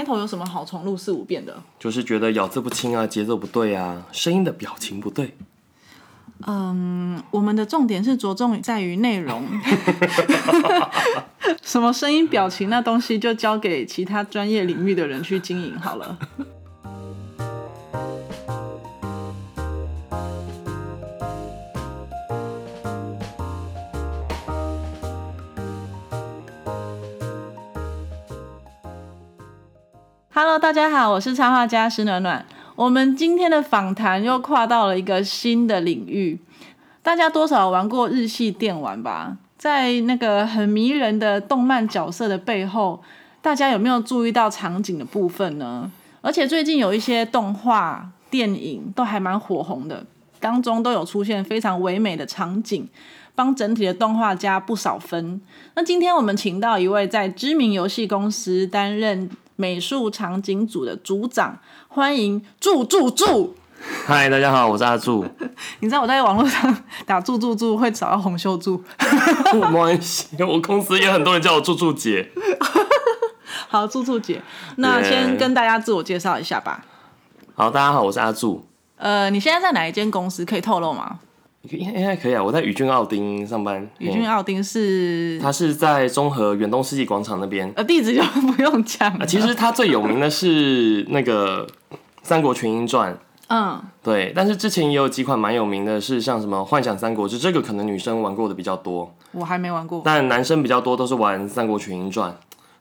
[0.00, 1.62] 开头有什么好重录四五遍的？
[1.78, 5.36] 就是觉得咬字不清啊，节奏不对啊，声音的表情不对。
[6.46, 9.46] 嗯，我们的重点是着重在于内容，
[11.62, 16.18] 什么声音、表情那东西就交给其他专业领域的人去经营好了。
[30.42, 32.42] Hello，大家好，我是插画家石暖暖。
[32.74, 36.40] 我们今天的访谈又跨到了一个新的领域。
[37.02, 39.36] 大家多少玩过日系电玩吧？
[39.58, 43.02] 在那个很迷人的动漫角色的背后，
[43.42, 45.92] 大家有没有注意到场景的部分呢？
[46.22, 50.06] 而且最近有一些动画电影都还蛮火红的，
[50.40, 52.88] 当中都有出现非常唯美的场景，
[53.34, 55.38] 帮整体的动画加不少分。
[55.74, 59.28] 那今天我们请到一位在知名游戏公司担任。
[59.60, 63.54] 美术场景组的组长，欢迎祝祝祝！
[64.06, 65.22] 嗨，大家好，我是阿祝。
[65.80, 68.82] 你知道我在网络上打祝祝祝会找到洪秀柱？
[69.52, 72.30] 没关系，我公司也很多人叫我祝祝姐。
[73.68, 74.40] 好，祝祝姐，
[74.76, 76.86] 那先跟大家自我介绍一下吧。
[77.54, 78.66] 好，大家好，我是阿祝。
[78.96, 80.42] 呃，你现在在哪一间公司？
[80.42, 81.18] 可以透露吗？
[81.68, 83.86] 应该可以啊，我在宇俊奥丁上班。
[83.98, 85.38] 宇俊奥丁是？
[85.42, 87.70] 他是在中和远东世纪广场那边。
[87.76, 88.22] 呃，地址就
[88.52, 89.26] 不用讲了。
[89.26, 91.66] 其实他最有名的是那个
[92.22, 93.12] 《三国群英传》。
[93.48, 94.32] 嗯，对。
[94.34, 99.12] 但是之前也有几款蛮有名的，是像什么《幻想三国志》，这个可能女生玩过的比较多。
[99.32, 100.00] 我还没玩过。
[100.04, 102.30] 但男生比较多都是玩《三国群英传》。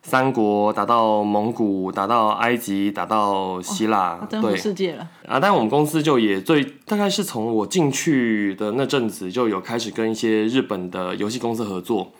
[0.01, 5.39] 三国打到蒙古，打到埃及，打到希腊，对世界了啊！
[5.39, 12.11] 但我们公司就也最大概是从我进去的那阵子就有开始跟一些日本的游戏公司合作，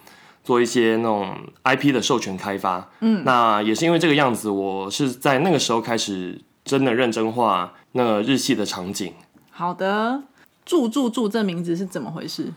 [0.44, 2.89] 做一些那种 IP 的授权开发。
[3.00, 9.13] 嗯，那也是因为这个样子，我是在那个时候开始真的认真画那个日系的场景。
[9.50, 10.23] 好的，
[10.66, 12.52] 住住住这名字是怎么回事？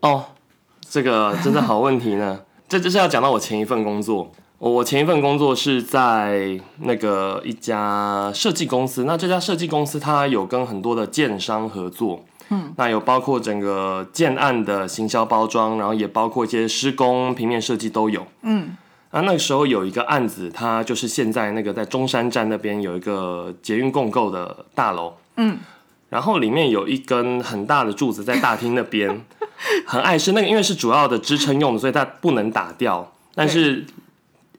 [0.00, 0.24] 哦，
[0.80, 2.40] 这个真的好问题呢。
[2.68, 4.30] 这就是要讲到我前一份工作。
[4.58, 18.76] 我前一份工作是在那个一家设计公司，那这家设计公司它有跟很多的建商合作，嗯，那有包括整个建案的行销包装，然后也包括一些施工、平面设计都有，嗯，
[19.12, 25.56] 那那个时候有一个案子，它就是现在那个在中山站那边有一个捷运共构的大楼，嗯，
[26.08, 29.24] 然后里面有一根很大的柱子在大厅那边，
[29.86, 33.86] 很碍事，那个因为是主要的支撑用的，所以它不能打掉，但是。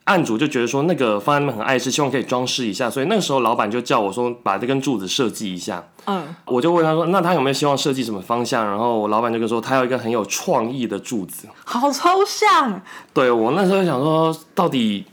[0.09, 5.83] 案主就觉得说那个放在那边很碍事，希望可以装饰一下，所以那个时候老板就叫我说把这根柱子设计一下。
[6.05, 8.65] 嗯，我就问他说那他有没有希望设计什么方向？
[8.65, 11.47] 然后老板就跟说他要一个很有创意的柱子。
[11.63, 12.81] 好抽象。
[13.13, 15.05] 对我那时候想说到底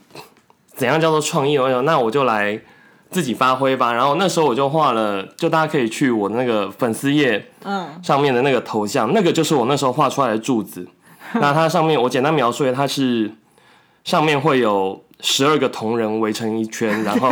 [0.74, 1.58] 怎样叫做创意？
[1.58, 2.58] 我想那我就来
[3.10, 3.92] 自己发挥吧。
[3.92, 10.88] 然后那时候我就画了，就大家可以去我那个粉丝页嗯上面的那个头像，那个就是我那时候画出来的柱子。
[11.34, 13.30] 那它上面我简单描述一下，它是。
[14.06, 17.28] 上面会有十二个同人围成一圈，然后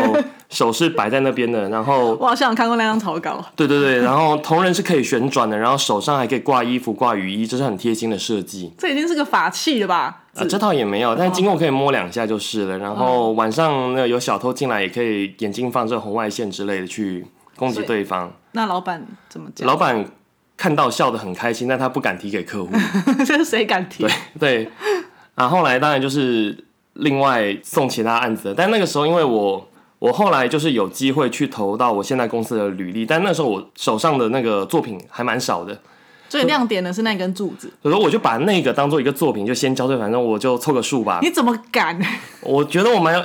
[0.50, 3.42] 手是摆在那边的，然后 我好像看过那张草稿。
[3.54, 8.72] 对对对，然后同人是可以旋转的，然后手上还可以挂衣服、挂雨衣，这是很贴心的设计。
[8.76, 10.24] 这已经是个法器了吧？
[10.34, 12.76] 啊，这套也没有，但是经过可以摸两下就是了。
[12.78, 17.24] 然后晚上那有小偷进来，也可以眼睛放这红外线之类的去
[17.54, 18.32] 攻击对方。
[18.50, 19.64] 那老板怎么讲？
[19.64, 20.04] 老板
[20.56, 22.70] 看到笑得很开心，但他不敢提给客户。
[23.24, 24.02] 这是谁敢提？
[24.02, 24.68] 对对。
[25.34, 26.64] 啊，后来当然就是
[26.94, 29.68] 另外送其他案子，但那个时候因为我
[29.98, 35.78] 我后来就是有机会去投到我现在公司的履历，但那时候我手上的那个作品还蛮少的。
[36.28, 41.20] 最亮点的是那根柱子，所以我就把那个当做一个作品，就先交对，反正我就凑个数吧。
[41.22, 41.96] 你怎么敢？
[42.40, 43.24] 我觉得我蛮，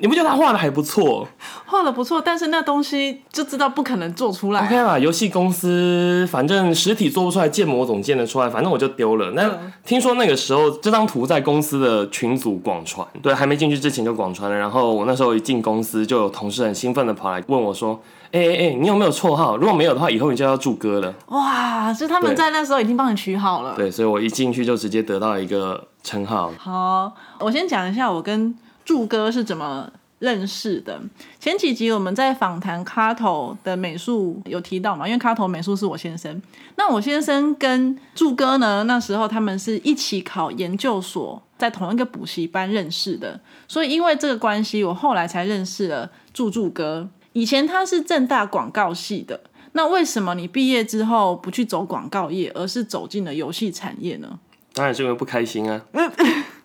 [0.00, 1.28] 你不觉得他画的还不错？
[1.66, 4.64] 画的不错，但是那东西就知道不可能做出来。
[4.64, 9.30] OK 啦，游戏公司反正实体做不出来，建模总建得出来，反正我就丢了。
[9.32, 9.48] 那
[9.84, 14.56] 听说那个时候这张图在公司的群组广传，对，还没进去之前就广传了。
[14.56, 18.00] 然后我那时候一进公司，就有同事很兴奋的跑来问我说。
[18.32, 19.56] 哎哎哎，你有没有绰号？
[19.56, 21.12] 如果没有的话，以后你就要祝哥了。
[21.30, 23.74] 哇，是他们在那时候已经帮你取好了。
[23.74, 26.52] 对，所以我一进去就直接得到一个称号。
[26.56, 28.56] 好，我先讲一下我跟
[28.90, 29.88] 祝哥是怎么
[30.18, 31.00] 认识的。
[31.38, 36.42] 前几集我们在访谈卡头的美术有提到嘛，因为卡头美术是我先生。
[36.74, 43.38] 那我先生跟祝哥呢，那时候他们是一起考研究所，在同一个补习班认识的。
[43.68, 47.08] 所以因为这个关系，我后来才认识了祝祝哥。
[47.32, 49.40] 以前他是正大广告系的，
[49.74, 54.40] 那为什么你毕业之后不去走广告业，而是走进了游戏产业呢？
[54.72, 55.80] 当然是因为不开心啊！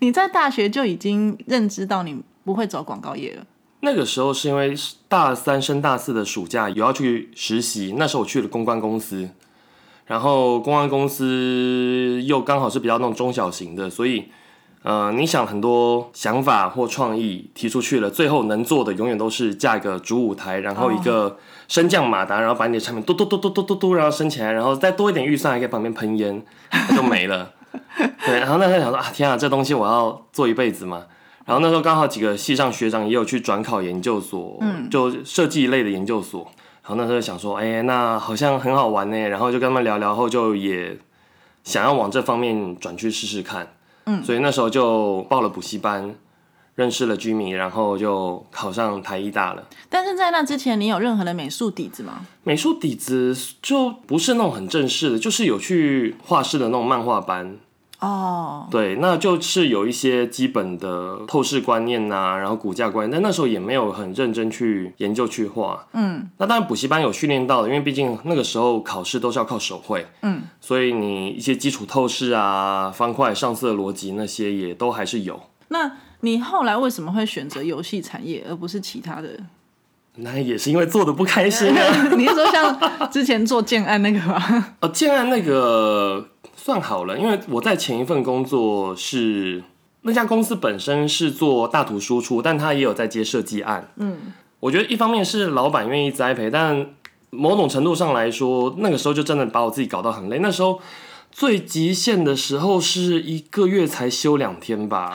[0.00, 3.46] 你在大学就已经认知到你不会走广告业了。
[3.82, 4.74] 那个时候是因为
[5.08, 9.30] 大三升大四的暑假有要去实习，那时候我去了公关公司，
[10.06, 14.26] 然后公关公司又刚好是比较那种中小型的，所以
[14.82, 21.38] 呃，你想很多想法或创意提出去了，最后能做的永远都是架一个主舞台，然后一个
[21.68, 27.52] 升降马达，然后把你的产品嘟嘟嘟嘟嘟嘟嘟，然后升起来，然后再多一点预算，还可以旁边喷烟，它就没了。
[28.26, 31.04] 对，然后那时候想说啊，天啊，这东西我要做一辈子嘛。
[31.46, 36.48] 然后那时候刚好几个系上学长也有去转考研究所，嗯，就设计类的研究所。
[36.82, 39.16] 然后那时候想说，哎，那好像很好玩呢。
[39.28, 40.96] 然后就跟他们聊聊后，就也
[41.64, 43.66] 想要往这方面转去试试看。
[44.06, 46.14] 嗯，所以那时候就报了补习班，
[46.80, 49.62] 认识了居民，然后就考上台艺大了。
[49.90, 52.24] 但是在那之前，你有任何的美术底子吗？
[52.42, 57.58] 美术底子就不是那种很正式的，就是有去画室的那种漫画班。
[57.98, 65.86] 哦，对，那就是有一些基本的透视观念呐，然后骨架观念，但那时候也没有很认真去研究去画。
[65.92, 70.06] 嗯，那当然补习班有训练到的，因为毕竟那个时候考试都是要靠手绘。
[70.22, 75.38] 嗯，所以你一些基础透视啊、方块、上色逻辑那些也都还是有。
[75.68, 79.28] 那你后来为什么会选择游戏产业，而不是其他的？
[80.16, 82.08] 那也是因为做的不开心啊。
[82.16, 84.74] 你是说像之前做建案那个吗？
[84.80, 86.28] 哦，建案那个。
[86.62, 89.64] 算好了，因为我在前一份工作是
[90.02, 93.90] 那家公司本身是做大图输出，但他也有在接设计案。
[93.96, 94.18] 嗯，
[94.60, 96.86] 我觉得一方面是老板愿意栽培，但
[97.30, 100.38] 某种程度上来说，那个时候就真的把我自己搞到很累。
[100.40, 100.78] 那时候
[101.30, 105.12] 最极限的时候是一个月才休两天吧，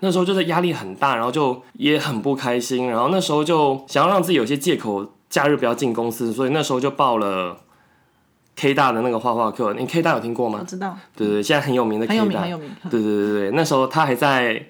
[0.00, 7.58] 那时候就是压力很大，然后就也很不开心，然后那时候就想要让自己有些借口，假日不要进公司，所以那时候就报了。
[8.56, 10.60] K 大的那个画画课，你 K 大有听过吗？
[10.60, 10.96] 我知道。
[11.16, 12.22] 对对，现在很有名的 K 大。
[12.22, 12.70] 很有名，很有名。
[12.88, 14.64] 对对对对那时候他还在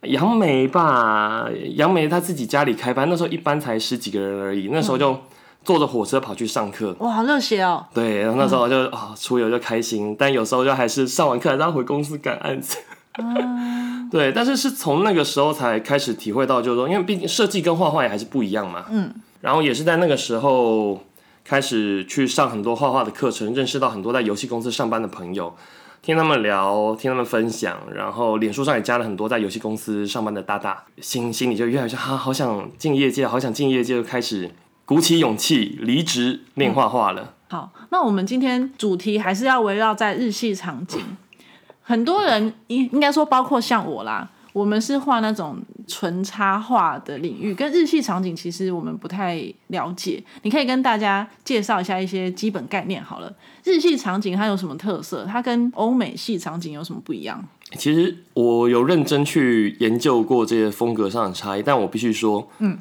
[0.00, 4.68] 杨梅吧，杨梅他自己家里开班，那时候一班才十几个人而已。
[4.72, 5.16] 那时候就
[5.64, 6.94] 坐着火车跑去上课。
[7.00, 7.84] 哇，好热血哦！
[7.94, 12.76] 对，然后那时候就啊，出游就开心，但有时候就还是上完课还是要回公司赶案子。
[14.10, 18.84] 对，但是是从那个时候才开始体会到，就是说，因为毕竟设计跟画画也还是不一样嘛。
[18.90, 19.12] 嗯。
[19.40, 21.00] 然后也是在那个时候。
[21.42, 25.52] 开始去上很多画画的课程，认识到很多在游戏公司上班的朋友，
[26.00, 34.48] 听他们聊，听他们分享，然后脸书上也加了很多在游戏公司上班的大大，心心里就越来越哈，好想进业界，好想进业界，就开始
[34.90, 37.34] 鼓起勇气离职练画画了。
[37.48, 41.00] 好，那我们今天主题还是要围绕在日系场景，
[41.80, 44.28] 很多人应应该说包括像我啦。
[44.52, 45.56] 我们是画那种
[45.86, 50.20] 纯插画的领域，跟日系场景其实我们不太了解。
[50.42, 53.32] 你可以跟大家介绍一下一些基本概念好了。
[53.62, 55.24] 日系场景它有什么特色？
[55.24, 57.40] 它跟欧美系场景有什么不一样？
[57.76, 62.76] 其实我有认真去研究过这些风格上的差异，但我必须说，嗯，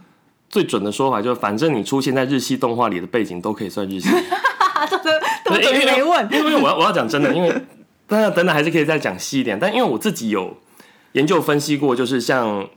[0.50, 4.10] 最准的说法就是，反正你出现在日系动画里的背景都可以算日系。
[4.90, 5.20] 这这
[5.62, 7.50] 这没问，因为我要我要讲真的，因为
[8.08, 9.58] 大家等等还是可以再讲细一点。
[9.60, 10.58] 但因为我自己有。
[11.14, 12.70] 研究分析过，就是像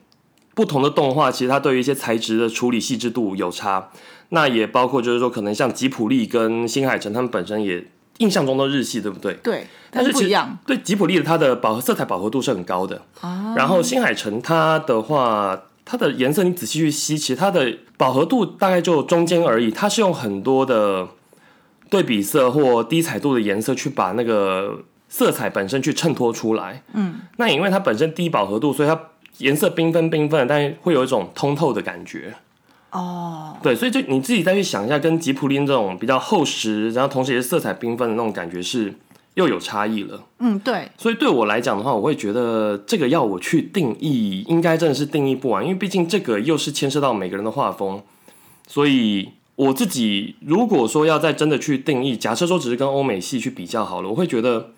[0.55, 3.91] 不同的动画，其实它对于一些材质的处理细致度有差。
[4.31, 7.85] 那也包括就是说，可能像吉普力跟新海诚，他们本身也
[8.19, 9.35] 印象中都日系，对不对？
[9.43, 10.57] 对，但是不一样。
[10.67, 13.03] 对吉普力的它的饱和色彩饱和度是很高的。
[13.21, 13.53] 啊。
[13.55, 19.71] 然后新海诚它的话，它的颜色你仔细去吸，其实它的饱和度大概就中间而已。
[19.71, 21.09] 它是用很多的
[21.91, 24.85] 对比色或低彩度的颜色去把那个。
[25.15, 28.99] 色彩本身去衬托出来，嗯，那因为它本身低饱和度，所以它
[29.37, 32.33] 颜色缤纷缤纷，但是会有一种通透的感觉。
[32.93, 38.95] 哦，对，所以就你自己再去想一下，跟吉普林这种比较厚实，然后同时也是色彩缤纷的那种感觉是
[39.35, 40.25] 又有差异了。
[40.39, 40.91] 嗯，对。
[40.97, 48.03] 所以对我来讲的话，我会觉得这个要我去定义，应该真的是定义不完，因为毕竟这个又是牵涉到每个人的画风。
[48.67, 54.71] 所以我自己如果说要再真的去定义，假设说只是跟欧美系去比较好了，我会觉得。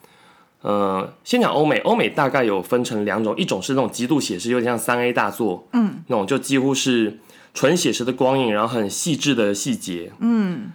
[0.66, 7.18] 呃，先讲欧美，欧美大概有分成两种，一种是那种极度写实，有点像三 A 大作，嗯，那种就几乎是
[7.52, 10.72] 纯写实的光影，然后很细致的细节，嗯，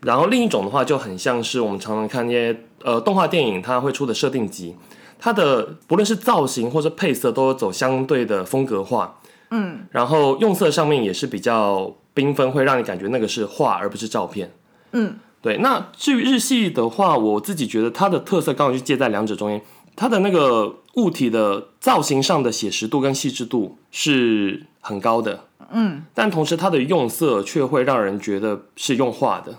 [0.00, 4.76] 然后另一种的话就很像是我们常常看那些呃动画电影，它会出的设定集，
[5.18, 9.20] 它的不论是造型或者配色都走相对的风格化，
[9.50, 14.52] 嗯，然后用色上面也是比较缤纷，会让你感觉那个是画而不是照片，
[14.92, 15.16] 嗯。
[15.40, 19.62] 对，那至于日系的话，我自己觉得它的特色刚好就介在两者中间，
[19.94, 29.54] 它的那个物体的造型上的写实度跟细致度是很高的，嗯，但同时它的用色却会让人觉得是用画的，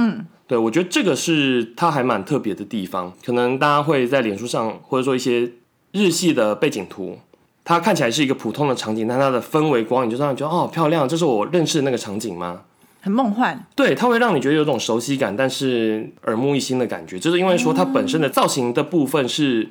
[0.00, 5.50] 嗯，对我觉得这个是它还蛮特别的地方，可能大家会在脸书上或者说一些
[5.90, 7.18] 日系的背景图。
[7.64, 12.62] 它看起来是一个普通的场景，但它的氛围光影就让你觉得哦漂亮，这是我认识的那个场景吗？
[13.00, 13.66] 很梦幻。
[13.74, 19.68] 对，它会让你觉得有种熟悉感，但是耳目一新的感觉，就是因为说它本身的造型的部分是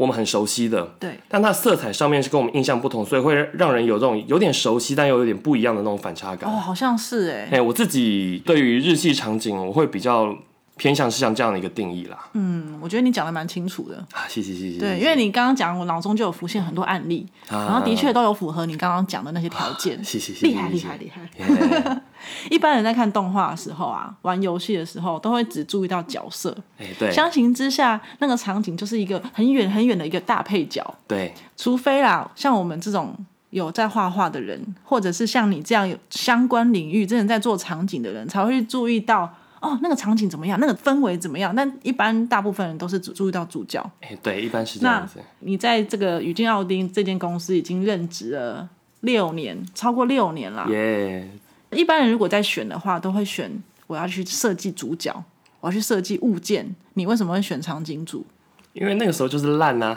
[0.00, 6.50] 我们很熟悉的，对，但它色彩上面是跟我们印象不同，所以会让人有这种有点熟悉但又有点不一样的那种反差感。
[6.50, 7.48] 哦，好像是哎。
[7.52, 10.34] 哎、我自己对于日系场景，我会比较
[10.78, 12.16] 偏向是像这样的一个定义啦。
[12.32, 13.96] 嗯，我觉得你讲的蛮清楚的。
[14.12, 14.78] 啊，谢谢谢谢。
[14.78, 20.02] 对，因为你刚刚讲，我脑中就有浮现很多案例，啊然后的确都有符合你刚刚讲的那些条件。
[20.02, 22.02] 谢谢谢谢，厉害厉害厉害！
[22.44, 26.56] 耶 一般人在看动画的时候啊，玩游戏的时候，都会只注意到角色。
[26.78, 30.82] 哎、对相形之下，那个场景就是一个很远很远的一个大配角。
[31.06, 33.14] 对，除非啦，像我们这种
[33.50, 41.54] 有在画画的人，或者是像你这样有相关领域真的在做场景的人，才会注意到哦，那个场景怎么样，那个氛围怎么样。
[41.54, 43.84] 但一般大部分人都是只注意到主角。
[44.00, 45.20] 哎、对，一般是这样子。
[45.40, 48.68] 你在这个宇峻奥丁这间公司已经任职了
[49.00, 50.66] 六年，超过六年啦。
[50.70, 51.28] 耶、
[51.72, 53.50] 一般人如果在选的话，都会选
[53.86, 55.24] 我要去设计主角，
[55.60, 56.74] 我要去设计物件。
[56.94, 58.26] 你为什么会选场景组？
[58.72, 59.96] 因为那个时候就是烂啊、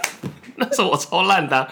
[0.56, 1.56] 那时候我超烂的。
[1.56, 1.68] 啊、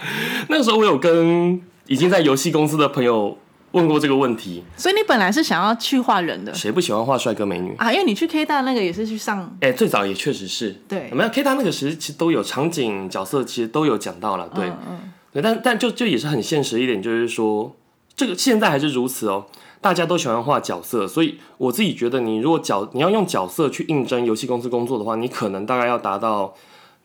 [0.48, 3.36] 那个时候我有跟已经在游戏公司的朋友
[3.72, 6.52] 问过这个问题，所以你本来是想要去画人的？
[6.54, 7.74] 谁不喜欢画帅哥美女？
[7.76, 11.10] 啊，因为你去 K 大那个也是去上哎、最早也确实是，对。
[11.12, 15.12] 没有 K 大那个时其实都有场景角色，其实都有讲到了，对，嗯。
[15.32, 17.74] 对，但但就就也是很现实一点，就是说
[18.16, 19.46] 这个现在还是如此哦，
[19.80, 26.54] 大家都喜欢画角色，所以我自己觉得，你如果角你要用角色去应征游戏公司工作的话，你可能大概要达到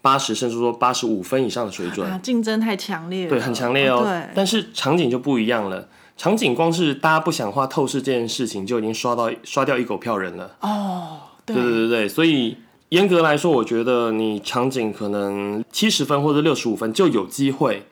[0.01, 4.01] 八十甚至说八十五分以上的水准，啊，竞争太强烈了，对，很强烈哦。
[4.03, 10.55] 对，但是场景就不一样了，场景光是大家不想画透视这件事情，就已经刷到刷掉一狗票人了。
[10.61, 11.55] 哦，对。
[11.55, 12.57] 对对对对，所以
[12.89, 17.87] 严格来说，我觉得你场景可能七十分或者六十五分就有机会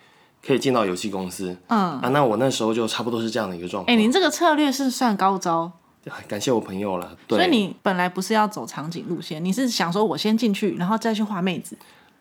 [0.47, 1.55] 可以进到游戏公司。
[1.67, 4.01] 嗯，啊，那我那时候就差不多是这样的一个状况哎、况。
[4.01, 5.69] 您这个策略是算高招，
[6.27, 7.17] 感谢我朋友了。
[7.27, 11.77] 对，所以你本来不是要走场景路线，你是想说我先进去，然后再去画妹子，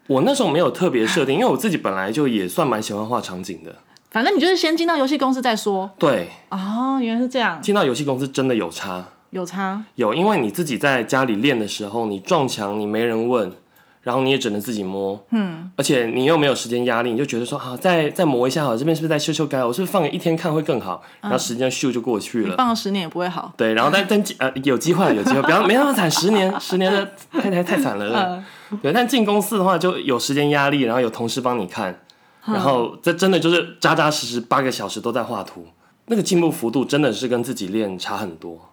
[0.08, 3.72] 我那时候没有特别设定，因为我自己本来就也算蛮喜欢画场景的。
[4.10, 5.88] 反正你就是先进到游戏公司再说。
[5.98, 9.04] 对，哦，原来是这样，进到游戏公司真的有差。
[9.30, 9.84] 有差。
[9.96, 13.52] 有，因为你自己在家里练的时候，你撞墙你没人问，
[14.06, 19.64] 然后你也只能自己摸，嗯，而且你又没有时间压力，你就觉得说啊，再再磨一下好，这边是不是再修修改？
[19.64, 21.02] 我是不是放个一天看会更好？
[21.20, 22.56] 然后时间咻就过去你了。
[22.56, 23.52] 放了十年也不会好。
[23.56, 28.40] 对，然后但 但呃有机会，有机会，不要没那么惨，十年 十年的太太太惨了。
[28.80, 31.98] 对，但进公司的话就有时间压力，然后有同事帮你看，
[32.44, 35.66] 然后这真的就是扎扎实实八个小时都在画图，
[36.06, 38.70] 那个进步幅度真的是跟自己练差很多。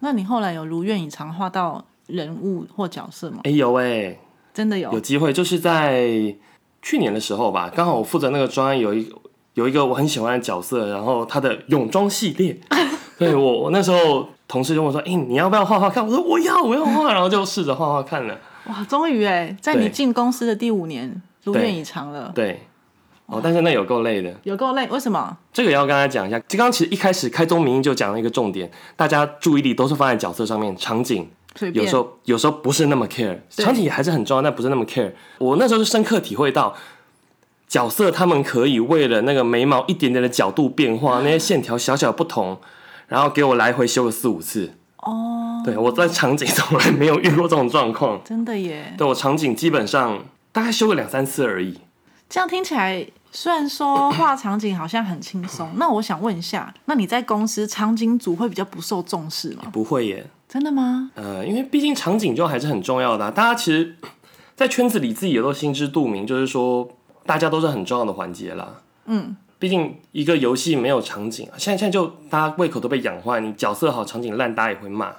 [0.00, 3.38] 那你后来有如愿以偿画到人物或角色吗？
[3.44, 4.18] 哎有哎、
[4.58, 4.92] 真的有。
[4.92, 6.34] 有机会，就是在
[6.82, 9.08] 去年的时候吧，刚好我负责那个专案有一
[9.54, 12.58] 有一个我很喜欢的角色，然后他的泳装系列，
[13.16, 18.36] 对我我那时候同事就问我说：“哎、你要不要画画看？”我说：“我要，我要画。”然后就试着画画看了，
[18.66, 22.62] 哇，终于哎，在你对进公司的第五年如愿以偿了，对，
[23.26, 24.34] 哦，但是那有够累的。
[24.42, 24.88] 有够累。
[24.88, 25.36] 为什么？
[25.52, 31.28] 这个也要跟大家讲一下，就刚刚其实一开始开宗明义就讲了一个重点，大家注意力都是放在角色上面，场景
[31.72, 35.12] 有时候有时候不是那么 care，场景还是很重要，但不是那么 care。
[35.38, 36.74] 我那时候就深刻体会到，
[37.66, 42.58] 角色他们可以为了那个眉毛一点点的角度变化，那些线条小小不同，
[43.06, 44.74] 然后给我来回修个四五次。
[44.98, 48.94] 哦，对我在场景从来没有遇过这种状况，真的耶。
[48.98, 51.78] 对我场景基本上大概修个两三次而已。
[52.28, 59.62] 这样听起来，虽然说画场景好像很轻松， 那我想问一下，那你在公司场景组会比较不受重视吗？
[59.72, 61.10] 不会耶，真的吗？
[61.14, 63.94] 呃，因为毕竟场景就还是很重要的啊、大家其实，
[64.56, 66.88] 在圈子里自己也都心知肚明，就是说
[67.26, 68.80] 大家都是很重要的环节啦。
[69.04, 75.12] 嗯，毕竟一个游戏没有场景啊，现在现在就大家胃口都被养坏，你角色好，场景烂，大家也会骂。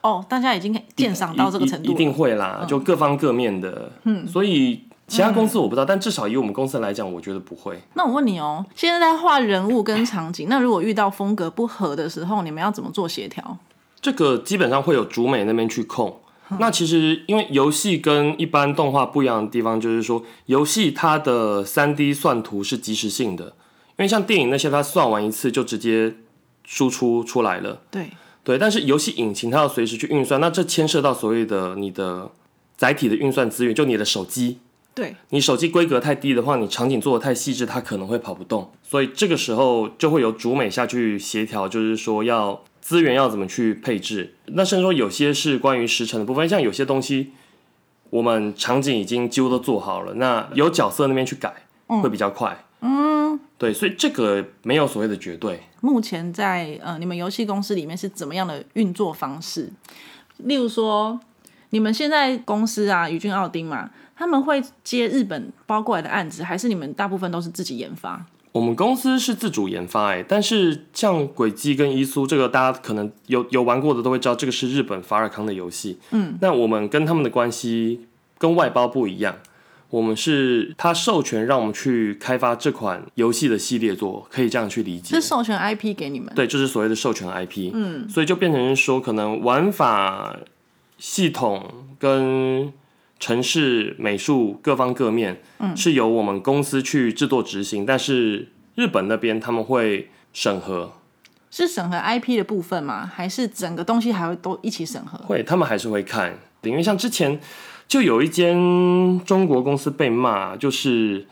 [0.00, 3.92] 哦，大家已经鉴赏到这个程度一定会啦，就各方各面的。
[4.04, 7.78] 嗯，所以其他公司我不知道，但至少以我们公司来讲，我觉得不会。
[7.92, 13.58] 那我问你哦，现在在画人物跟场景，那如果遇到风格不合的时候，你们要怎么做协调？
[14.02, 16.20] 这个基本上会有主美那边去控。
[16.58, 26.16] 那其实因为游戏跟一般动画不一样的地方，就是说游戏它的三 D 算图是即时性的，因为像电影那些，它算完一次就直接
[26.64, 27.82] 输出出来了。
[27.88, 28.10] 对，
[28.42, 32.32] 对，但是游戏引擎它要随时去运算，那这牵涉到所谓的你的
[32.76, 34.58] 载体的运算资源，就你的手机。
[34.92, 38.72] 对，你手机规格太低的话，你场景做的太细致，它可能会跑不动。
[38.82, 44.34] 所以这个时候就会由主美下去协调，就是说要资源要怎么去配置。
[44.46, 47.32] 那甚至说有些是关于时程的部分，像有些东西
[48.10, 51.54] 我们场景已经几乎都做好了，那由角色那边去改
[51.86, 52.64] 会比较快。
[52.80, 55.60] 嗯，对，所以这个没有所谓的绝对。
[55.80, 59.70] 目前在呃你们游戏公司里面是怎么样的运作方式？
[60.38, 61.20] 例如说，
[61.70, 68.24] 你们现在公司啊，宇俊奥丁嘛，他们会接日本包过来的案子，还是你们大部分都是自己研发？
[68.52, 75.98] 我们公司是自主研发，哎，但是像轨迹跟伊苏这个，大家可能有有玩过的都会知道，这个是日本法尔康的游戏。
[76.10, 78.06] 嗯，那我们跟他们的关系
[78.38, 79.36] 跟外包不一样，
[79.90, 85.14] 我们是他授权让我们去开发这款游戏的系列作，可以这样去理解。
[85.14, 86.32] 是授权 IP 给你们？
[86.34, 87.70] 对，就是所谓的授权 IP。
[87.72, 90.36] 嗯，所以就变成说，可能玩法、
[90.98, 92.72] 系统跟
[93.20, 100.92] 城市美术各方各面，嗯，是由我们公司去制作执行，但是日本那边他们会审核，
[101.50, 103.04] 是审核 IP 的部分吗？
[103.14, 105.18] 还是整个东西还会都一起审核？
[105.18, 107.38] 会，他们还是会看，因为像之前
[107.86, 108.54] 就有一间
[109.26, 111.26] 中国公司被骂，就是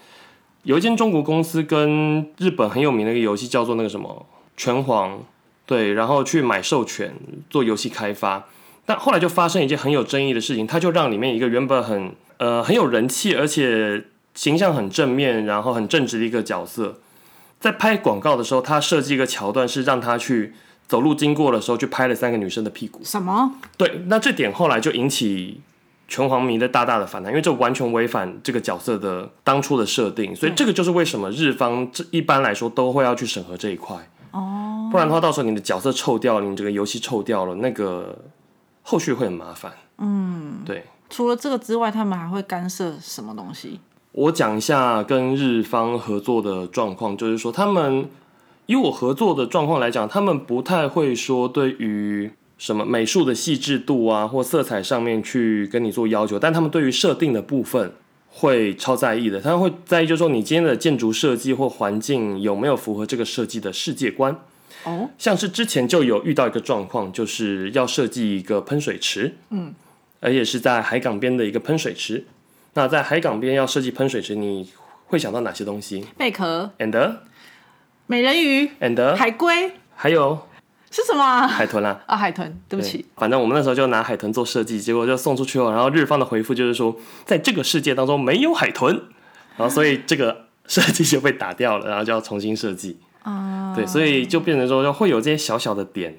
[0.64, 4.26] 有一间中国公司跟日本很有名的一个游戏叫做那个什么
[4.58, 5.22] 拳皇，
[5.64, 7.14] 对，然后去买授权
[7.48, 8.46] 做游戏开发。
[8.88, 14.02] 但后来就发生一件很有争议的事情，他就让里面一个原本很呃很有人气，而且
[14.34, 16.96] 形象很正面，然后很正直的一个角色，
[17.60, 20.54] 在拍广告的时候，他设计一个桥段是让他去
[20.86, 23.02] 走路经过的时候，去拍了三个女生的屁股。
[23.04, 23.56] 什么？
[23.76, 25.60] 对，那这点后来就引起
[26.08, 34.08] 拳皇迷的大大的反弹，因为这完全违反这个角色的当初的设定，所以这个就是为什么日方这一般来说都会要去审核这一块。
[34.30, 38.16] 哦，不然的话，到时候你的角色臭掉了，你这个游戏臭掉了，那个。
[38.90, 39.70] 后续会很麻烦。
[39.98, 40.84] 嗯，对。
[41.10, 43.80] 除了这个之外，他们还会干涉什么东西？
[44.12, 48.08] 我讲一下跟日方合作的状况，就是说，他们
[48.64, 57.92] 以我合作的状况来讲，他们不太会说对于什么美术的细致度啊，或色彩上面去跟你做要求，但他们对于设定的部分
[58.30, 59.38] 会超在意的。
[59.38, 64.34] 他们会在意，就是说你今天的建筑设计或环境有没有符合这个设计的世界观。
[64.84, 69.74] 哦，像是之前就有遇到一个状况，就是要设计一个喷水池，嗯，
[70.20, 72.24] 而且是在海港边的一个喷水池。
[72.74, 74.70] 那在海港边要设计喷水池，你
[75.06, 76.04] 会想到哪些东西？
[76.16, 77.16] 贝壳，and
[78.06, 80.46] 美人鱼，and 海龟，还有
[80.90, 81.46] 是什么？
[81.46, 82.02] 海豚啦！
[82.06, 83.04] 啊， 海豚，对不起。
[83.16, 85.70] 反正我们那时候就拿海豚做设计，结果就送出去了。
[85.72, 88.94] 然后日方的回复就是说，在这个世界当中没有海豚，
[89.56, 92.96] 然后所以这个设计就被打掉了，然后就要重新设计。
[93.22, 96.18] 啊，对，所以就变成说，会有这些小小的点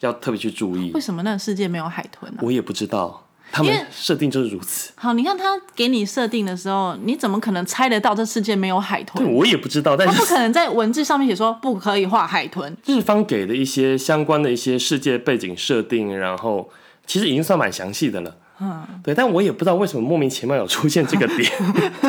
[0.00, 0.90] 要特别去注意。
[0.94, 2.38] 为什么那个世界没有海豚呢？
[2.42, 4.92] 我也不知道，他们设定就是如此。
[4.96, 9.24] 好，你看他给你设定的时候，你怎么可能猜得到这世界没有海豚？
[9.24, 12.76] 对，我也不知道，但是他不可能在文字上面写说不可以画海豚。
[12.86, 16.70] 日方给的一些相关的一些世界背景设定，然后
[17.06, 18.36] 其实已经算蛮详细的了。
[18.62, 21.50] 嗯，对，但我也不知道为什么莫名其妙有出现这个点，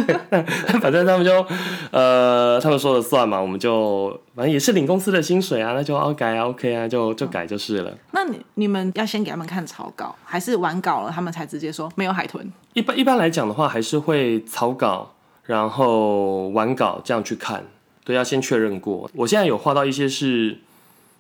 [0.82, 1.46] 反正他们就，
[1.92, 7.98] 呃，他们说了算嘛，我们就反正也是领公司的薪水啊，那就哦改啊，OK 啊，就就改就是了。
[8.12, 12.52] 那你你们要先给他们看草稿，还是完稿了他们才直接说没有海豚？
[12.74, 15.14] 一般一般来讲的话，还是会草稿，
[15.46, 17.64] 然后完稿这样去看，
[18.04, 19.10] 对，要先确认过。
[19.16, 20.60] 我现在有画到一些是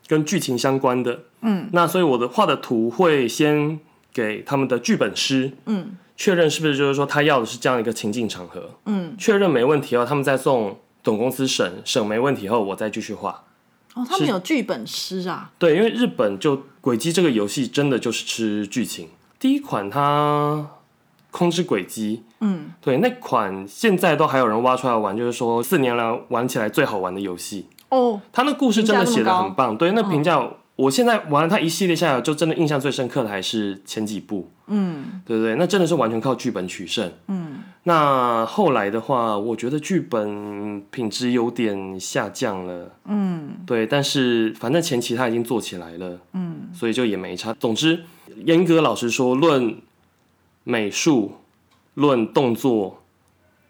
[0.08, 3.80] 跟剧情相关的，嗯，那所以我的画的图会先。
[4.13, 13.43] 给他们的剧本师，嗯，确认是不是就是说他要的是这样一个情境场合，嗯，确认没问题后，他们再送总公司审，审没问题后，我再继续画。
[13.93, 15.52] 哦，他们有剧本师啊？
[15.58, 19.10] 对，因为日本就轨迹这个游戏真的就是吃剧情。
[19.39, 20.67] 第一款它
[21.32, 27.67] 空之轨迹，嗯，对，那款现在都还有人挖出来玩，就是说四年来玩起来最好玩的游戏。
[27.89, 30.47] 哦，他那故事真的写的很棒，对，那评价。
[30.82, 35.56] 我现在玩了它一系列下来，就真的印象最深刻的还是前几部，嗯，对不对？
[35.56, 37.60] 那真的是完全靠剧本取胜，嗯。
[37.84, 43.86] 那后来的话，我觉得剧本品质有点下降了，嗯，对。
[43.86, 47.54] 但是反正前期他已经做起来了，嗯，所以就也没差。
[47.60, 48.04] 总之，
[48.46, 49.76] 严格老实说，论
[50.63, 51.34] 美术，
[51.94, 53.01] 论动作。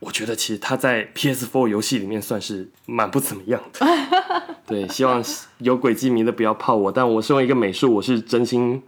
[0.01, 3.85] 我觉得其实他在 PS4 游戏里面算是蛮不怎么样的。
[4.65, 5.23] 对，希望
[5.59, 8.81] 有轨迹迷的不要泡我，但我身为一个美术，我是真心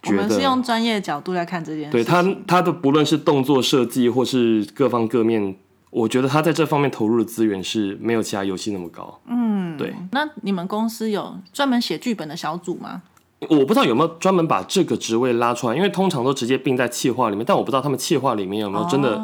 [0.00, 0.22] 觉得。
[0.22, 1.90] 我们是用专业角度来看这件事。
[1.90, 5.56] 对他，他的不论是动作设计或是各方各面，
[5.90, 9.20] 我觉得他在这方面投入的资源是没有其他游戏那么高。
[9.26, 9.92] 嗯，对。
[10.12, 13.02] 那你们公司有专门写剧本的小组吗？
[13.48, 19.20] 我不知道有没有专门把这个职位拉出来，因为通常都直接并在企划里面，但我不知道他们企划里面有没有真的。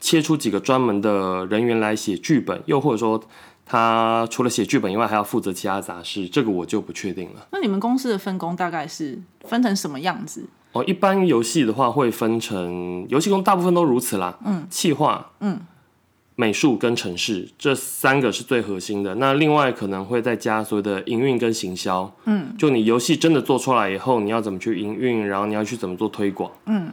[0.00, 3.20] 切出几个专门的人员来写剧本，又或者说
[3.64, 7.46] 他除了写剧本以外，还要负责其他杂事，这个我就不确定了。
[7.50, 10.44] 那你们公司的分工大概是分成什么样子？
[10.72, 14.38] 哦，一般游戏的话会分成游戏工大部分都如此啦。
[14.44, 15.58] 嗯，企划，嗯，
[16.34, 19.14] 美术跟城市这三个是最核心的。
[19.14, 26.90] 那另外可能会再加所谓的营运跟行销，嗯，就你游戏真的做出来以后，你要怎么去营运，然后你要去怎么做推广，嗯。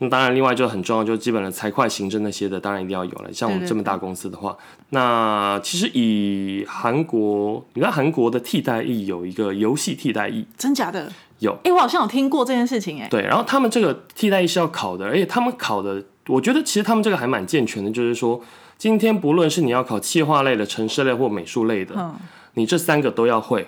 [0.00, 3.32] 那当然，另外就很重要，就是基本的财会行政那些的，当然一定要有了。
[3.32, 4.56] 像我们这么大公司的话，
[4.90, 11.10] 那其实以韩国，你看韩国的替代役有一个游戏替代役，真假的？
[11.40, 11.56] 有。
[11.64, 13.08] 哎，我好像有听过这件事情，哎。
[13.08, 18.40] 对，然后他们这个替代役是要考的，而且他们考的，我觉得其实他们这个还蛮健全的，就是说，
[18.76, 22.14] 今天不论是你要考企划类的、城市类或美术类的，嗯，
[22.54, 23.66] 你这三个都要会。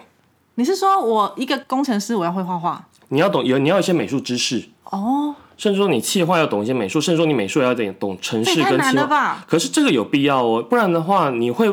[0.55, 2.85] 你是说我一个工程师，我要会画画？
[3.09, 5.35] 你要懂有，你要一些美术知识哦。
[5.61, 9.45] 甚至说你企划要懂一些美术，甚至说你美术也要点懂城市跟企划。
[9.47, 11.71] 可是这个有必要哦，不然的话你会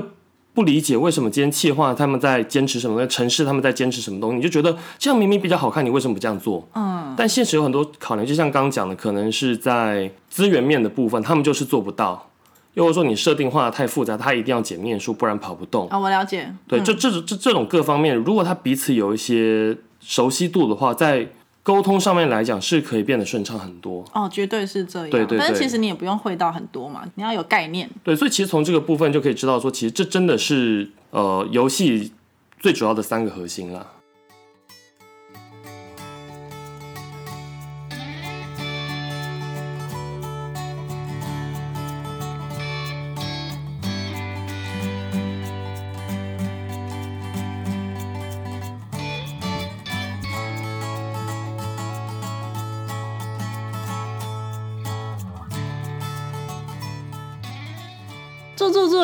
[0.54, 6.68] 不理解为什么今天企划他们在坚持什么，城市他们在坚持什么东西，你就觉得这样明明比较好看，你为什么不这样做？
[6.76, 7.16] 嗯。
[7.16, 12.28] 但现实有很多考量，就像刚刚讲的，可能是在资源面的部分，他们就是做不到；
[12.74, 15.88] 又或者说你设定画的太复杂，他一定要减面数，不然跑不动。
[15.88, 16.54] 啊，我了解。
[16.68, 21.30] 对，就这这这种各方面，如果他彼此有一些熟悉度的话，在。
[21.68, 25.10] 沟通上面来讲是可以变得顺畅很多哦，绝对是这样。
[25.10, 27.90] 对对对，但是其实你也不用会到很多嘛，你要有概念。
[28.06, 32.14] 对，所以其实从这个部分就可以知道说，其实这真的是呃游戏
[32.58, 33.86] 最主要的三个核心了。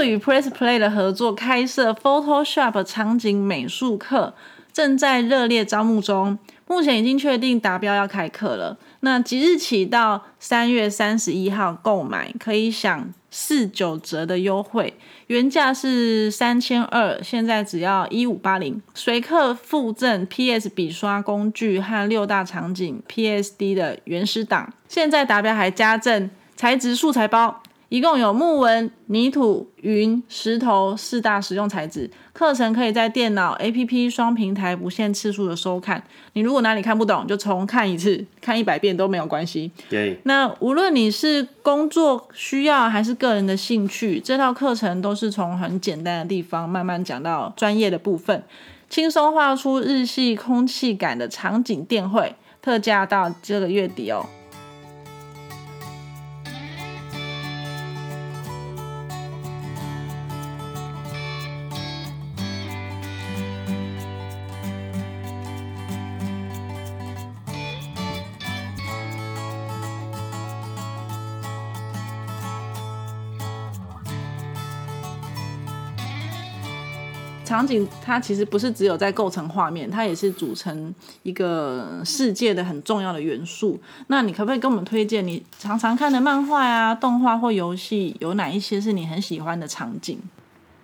[0.03, 4.33] 与 Press Play 的合作开设 Photoshop 场景美术课，
[4.71, 6.37] 正在热烈招募中。
[6.65, 8.77] 目前已经确定达标要开课了。
[9.01, 14.93] 那即日起到三月三十一号购买，可以享四九折的优惠，
[15.27, 18.81] 原价是三千二，现在只要一五八零。
[18.95, 24.71] 随课附赠 PS 笔刷工具和六大场景 PSD 的原始档。
[24.87, 27.61] 现在达标还加赠材质素材包。
[27.93, 32.09] 一共有木纹、泥土、云、石头四大实用材质。
[32.33, 36.03] 课程可以在电脑、APP 双平台不限次数的收看。
[36.33, 39.69] 你如果哪里看不懂，就重看一次， 看一百遍都没有关系。
[39.91, 40.19] 对。
[40.23, 48.43] 那无论你是工作需要还是个人的兴趣，这套课程都是从很简单的地方慢慢讲到专业的部分，
[48.89, 52.33] 轻松画出日系空气感的场景电绘。
[52.59, 54.25] 特价到这个月底哦。
[77.53, 83.79] 场景它其实不是只有在构成画面，它也是组成一个世界的很重要的元素。
[84.07, 90.17] 那你可不可以跟我们推荐你常常看的漫画啊、动画或游戏，有哪一些是你很喜欢的场景？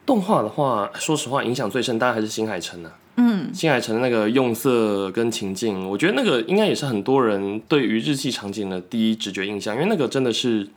[0.05, 2.91] 动画的话，说实话，影响最深当然还是新海诚啊。
[3.15, 10.69] 嗯，新海诚的那个用色跟情境，我觉得那个应该也是很多人对于日系场景的第一直觉印象，因为那个真的是。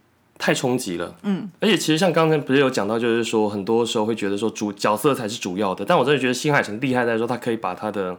[0.44, 8.18] 太冲击了，嗯，而且其实像刚才不是有讲到，就是说很多时候会觉得说主角色才是主要的，但我真的觉得新海诚厉害在说他可以把他的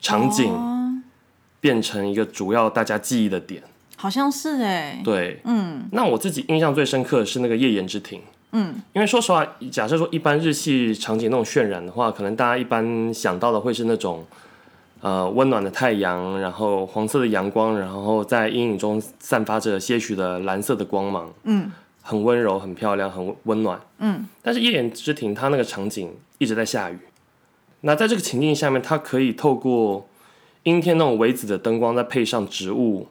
[0.00, 0.50] 场景
[1.60, 3.62] 变成一个主要大家记忆的点，
[3.96, 14.24] 好像是哎，对，嗯，那我自己印象最深刻的是那个夜宴之庭，嗯，因为说实话，假设说一般日系场景那种渲染的话，可能大家一般想到的会是那种。
[15.00, 21.70] 呃，温暖的太阳，然后黄色的阳光，然后在阴影中散发着些许的蓝色的光芒，嗯，
[22.02, 24.26] 很温柔，很漂亮，很温暖，嗯。
[24.42, 26.98] 但是夜宴之庭它那个场景一直在下雨，
[27.82, 30.08] 那在这个情境下面，它可以透过
[30.64, 33.06] 阴天那种微紫的灯光，再配上植物，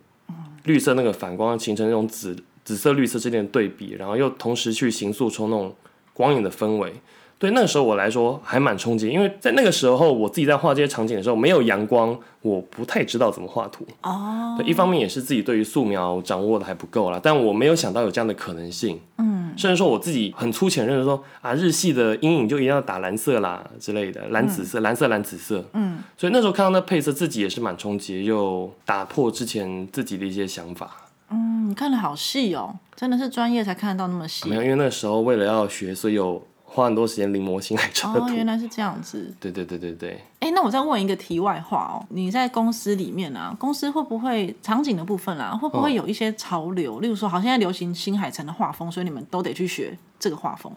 [0.66, 5.74] 绿色那个反光，形成那种紫紫色绿色之间的对比，然后又同时去形塑出那种
[6.14, 6.94] 光影的氛围。
[7.40, 13.86] 对那个时候我来说还蛮冲击，因为在那个时候我自己在画这些场景的时候没有阳光，我不太知道怎么画图。
[14.02, 19.00] 哦，对，一方面也是自己对于素描掌握的还不够啦，但我没有想到有这样的可能性。
[19.20, 25.64] 嗯，甚至说我自己很粗浅认识说啊，日系的阴影就一定要打蓝色啦之类的，蓝紫色、蓝色、蓝紫色。
[25.74, 30.90] 嗯，所以那时候看到那配色，自己也是蛮冲击，又打破之前自己的一些想法。
[31.30, 34.50] 嗯，你看的好细哦，真的是专业才看得到那么细。
[34.50, 36.42] 没有，因为那时候为了要学，所以有。
[36.78, 38.34] 花很多时间临摹新海城的哦，图。
[38.34, 39.34] 原来是这样子。
[39.40, 47.00] 对对对对对，哎，那我再问一个题外话哦，你在公司里面啊，公司会不会场景的部分啊，会不会有一些潮流？
[47.00, 50.72] 例如说，好，现在流行新海诚的画风，所以你们都得去学这个画风。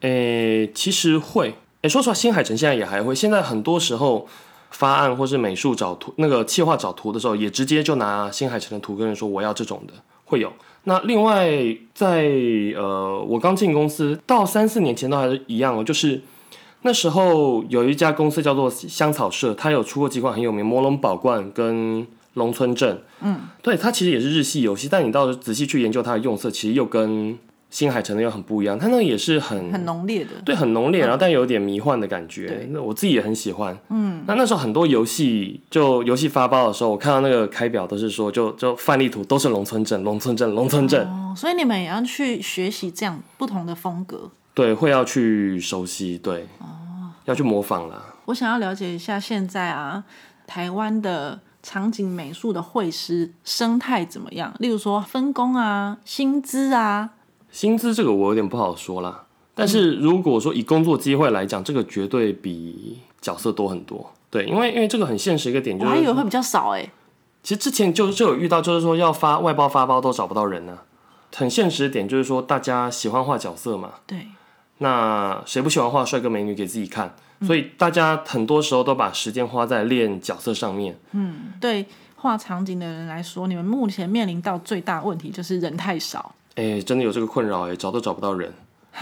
[0.00, 1.54] 诶，其实会。
[1.82, 3.14] 诶，说实话，新海诚现在也还会。
[3.14, 4.26] 现在很多时候
[4.70, 9.94] 发案或是美术找图，那个企划找图的时候，也直接就拿新海诚的图跟人说我要这种的，
[10.26, 10.52] 会有。
[10.84, 11.50] 那另外
[11.94, 12.28] 在
[12.76, 16.22] 呃，我刚进公司到三四年前都还是一样哦，就是
[16.82, 22.02] 那时候有一家公司叫做香草社，它有出过几款很有名《魔龙宝冠》跟
[22.34, 22.96] 《龙村镇》。
[23.22, 27.36] 嗯，对，它其实也是日系游戏，但你到仔细去研究它的用色，其实又跟
[27.68, 28.78] 新海诚的又很不一样。
[28.78, 30.30] 它那个也是很很浓烈的。
[30.44, 32.68] 对，很浓烈，然后但有点迷幻的感觉对。
[32.70, 33.76] 那我自己也很喜欢。
[33.90, 41.06] 嗯，那那时候很多游戏，就游戏发包的时候，我看到那个开表都是说，就就范例图都是农村镇、农村镇、农村镇。
[41.06, 44.30] 哦，所以你们也要去学习这样不同的风格。
[44.54, 48.14] 对，会要去熟悉，对，哦要去模仿啦。
[48.26, 50.04] 我想要了解一下现在啊，
[50.46, 54.54] 台湾的场景美术的绘师生态怎么样？
[54.60, 57.10] 例如说分工啊、薪资啊。
[57.56, 64.12] 薪资这个我有点不好说啦，但是如果说以工作机会来讲，这个绝对比角色多很多。
[64.28, 66.86] 对，因为因为这个很现实一个点就是，我还以为会比较少哎、
[67.42, 70.80] 其实之前就就有遇到，就是说要发外包发包都找不到人呢、
[71.34, 74.26] 很现实的点就是说，大家喜欢画角色嘛，对，
[74.78, 77.16] 那谁不喜欢画帅哥美女给自己看？
[77.46, 80.94] 所以大家很多时候都把时间花在练角色上面。
[81.12, 86.34] 嗯对画场景的人来说，你们目前面临到最大问题就是人太少。
[86.56, 88.52] 哎、真的有这个困扰哎、找都找不到人。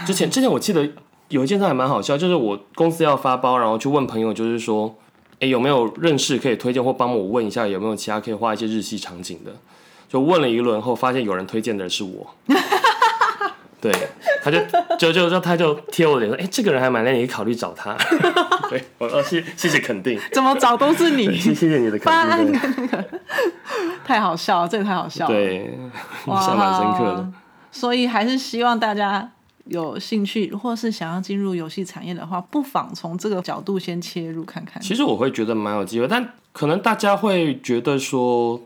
[0.05, 0.87] 之前之前我记得
[1.29, 4.95] 有一件事还蛮好笑，就是我公司要发包，然后去问朋友，就是说，
[5.39, 9.51] 哎、有没有认识可以推荐或帮我问一下，有没有其他可以画一些日系场景的？
[10.07, 12.35] 就问了一轮后，发现有人推荐的是我。
[13.81, 13.91] 对，
[14.41, 14.57] 他就
[14.97, 17.95] 就就就他就贴我脸说，哎、这个人还蛮累，你可以考虑找他。
[18.69, 22.51] 对，我说谢谢谢肯定，怎么找都是你，谢谢谢你的肯定。
[22.51, 23.05] 那个
[24.03, 25.33] 太好笑了，这个太好笑了。
[25.33, 25.77] 对，
[26.25, 27.31] 印象蛮深刻的。
[27.75, 27.79] 哇。
[27.79, 29.31] 所以还是希望大家
[29.65, 34.81] 有兴趣，或是想要进入游戏产业的话，不妨从这个角度先切入看看。
[34.81, 38.61] 其实我会觉得蛮有机会，但可能大家会觉得说，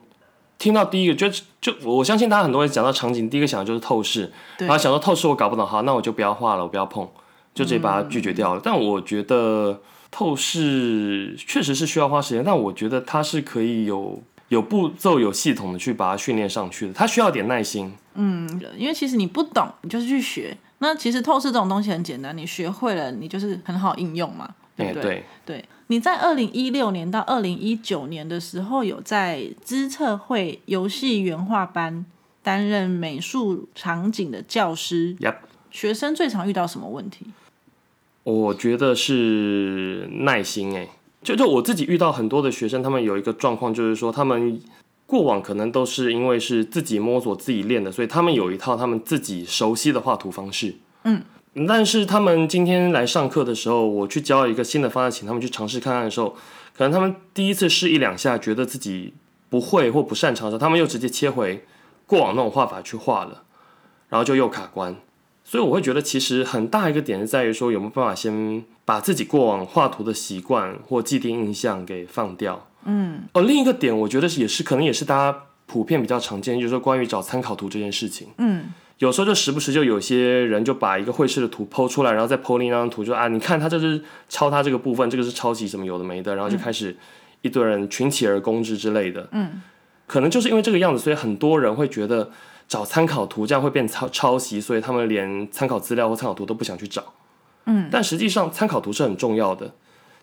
[0.58, 1.28] 听到第一个就
[1.62, 7.08] 就我相信大家很多人讲到场景，第一个想的就是透视，然后想说透视我搞不懂，好，那我就不要画了，我不要碰，
[7.56, 8.62] 就直接把它拒绝掉了。
[8.64, 17.94] 但我觉得透视确实是需要花时间，但我觉得它是可以有有步骤、有系统的去把它训练上去的，它需要点耐心。
[18.78, 20.56] 因为其实你不懂，你就是去学。
[20.80, 25.04] 那其实透视这种东西很简单，你学会了，你就是很好应用嘛，对哎、不对？
[25.04, 32.06] 对，对，你在二零一六年到二零一九年的时候，有在资策会游戏原画班
[32.42, 35.16] 担任美术场景的教师。
[35.18, 35.36] Yep
[35.70, 37.28] 学生最常遇到什么问题？
[38.24, 40.88] 我觉得是耐心哎、
[41.22, 44.60] 就就我自己遇到很多的学生，他们有一个状况，就是说他们
[45.10, 50.76] 过往可能都是因为是自己摸索、自己练的，所以他们有一套他们自己熟悉的画图方式。
[51.04, 51.24] 嗯，
[51.68, 56.36] 但是他们今天来上课的时候，我去教一个新的方案，请他们去尝试看看的时候，
[56.78, 59.16] 可能他们第一次试一两下，觉得自己
[59.50, 61.66] 不会或不擅长的时候，他们又直接切回
[62.06, 63.42] 过往那种画法去画了，
[64.10, 64.96] 然后就又卡关。
[65.44, 72.69] 所以我会觉得，其实很大一个点是在于说，有没有办法先把自己过往画图的习惯或既定印象给放掉。
[72.92, 78.30] 嗯，哦，另一个点，我觉得也是可能也是大家普遍比较常见，就是说关于找参考图这件事情。
[78.40, 86.98] 嗯，有时候就时不时就有些人就把一个会师的图剖出来，然后再剖另一张图，就啊，你看他这是抄他这个部分，这个是抄袭什么有的没的，然后就开始
[87.44, 89.30] 一堆人群起而攻之之类的。
[89.34, 89.62] 嗯，
[90.08, 92.32] 可能就是因为这个样子，所以很多人会觉得
[92.68, 97.14] 找参考图这样会变抄抄袭，所以他们连参考资料或参考图都不想去找。
[97.66, 99.72] 嗯，但实际上参考图是很重要的。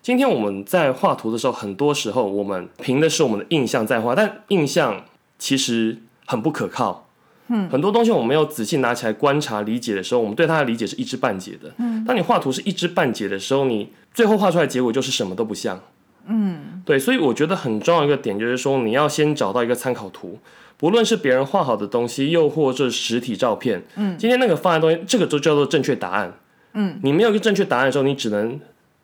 [0.07, 5.03] 今天我们在画图的时候，很多时候我们凭的是我们的印象在画，但印象
[5.37, 7.09] 其实很不可靠。
[7.49, 11.73] 嗯，很多东西我们没有仔细拿起来观察理解的时候，我们对它的理解是一知半解的。
[11.79, 15.77] 嗯，当你画图是一知半解的时候，你最后画出来的结果就是什么都不像。
[16.25, 20.39] 嗯，对，所以我觉得很重要一个点就是说，你要先找到一个参考图，
[20.77, 23.83] 不论是别人画好的东西，又或者实体照片。
[23.97, 26.33] 嗯，今天那个方案东西，这个就叫做正确答案。
[26.71, 28.57] 嗯，你没有一个正确答案的时候，你只能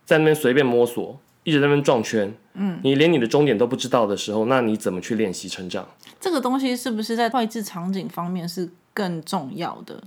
[0.05, 2.33] 在那边随便摸索，一直在那边撞圈。
[2.53, 5.87] 嗯，你连你的终点都不知道的时候，那你怎么去练习成长？
[6.19, 10.03] 这个东西是不是在绘制场景方面是更重要的？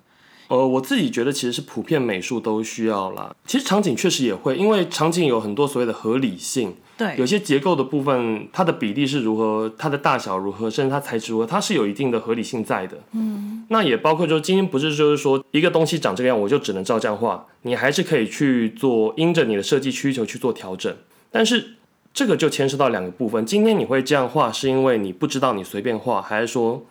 [0.49, 3.35] 呃，我自己觉得其实是普遍美术都需要啦。
[3.47, 6.77] 其实场景确实也会，因为场景有很多所谓的合理性。
[6.99, 12.97] 对，有些结构的部分，它的比例是如何，它的大小如何，甚至它材质如何，它是有一定的合理性在的。
[13.13, 20.97] 嗯，那也包括就是今天不是就是说一个东西长这个样，我就只能照这样画，你还是可以去做，因着你的设计需求去做调整。
[21.31, 21.75] 但是
[22.15, 26.87] 这个就牵涉到两个部分，今天你会这样画，是因为你不知道你随便画，还是说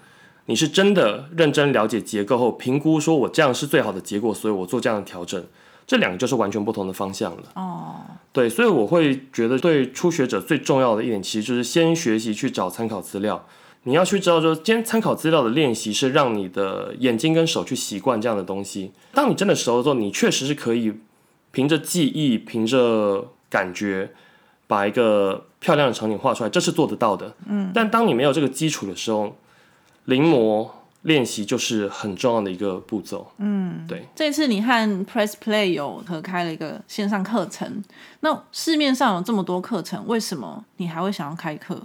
[0.46, 5.44] 你是真的认真了解结构后评估，说我这样是最好的结果，所以我做这样的调整。
[5.88, 7.44] 这两个就是完全不同的方向了。
[7.54, 7.96] 哦，
[8.32, 13.46] 对，所以我会觉得，对初学者最重要的一点，其实就是先学习去找参考资料。
[13.84, 18.92] 你要去知道，说今天参考资料的练习是让你的眼睛跟手去习惯这样的东西。
[19.14, 20.94] 当你真的熟了之后，你确实是可以
[21.52, 24.12] 凭着记忆、凭着感觉，
[24.66, 27.36] 把一个漂亮的场景画出来，这是做得到的。
[27.48, 27.72] 嗯。
[27.76, 29.38] 但当你没有这个基础的时候，
[30.06, 30.68] 临摹。
[31.06, 33.32] 练习就是很重要的一个步骤。
[33.38, 34.08] 嗯，对。
[34.16, 37.84] 这次你和 Press Play 有合开了一个线上课程，
[38.22, 41.80] 那市面上有这么多课程，为什么你还会想要开课？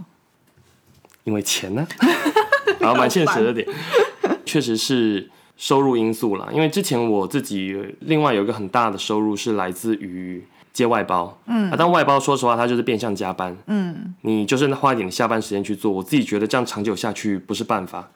[1.25, 1.87] 因为钱呢？
[2.81, 3.69] 然后蛮现实的点，
[4.47, 6.49] 确实是收入因素啦。
[6.51, 11.39] 因为之前我自己另外有一个很大的收入是来自于接外包。
[11.45, 13.55] 嗯，啊，但外包说实话，它就是变相加班。
[13.67, 18.09] 嗯，你就是花一点下班时间去做，我自己觉得这样长久下去不是办法。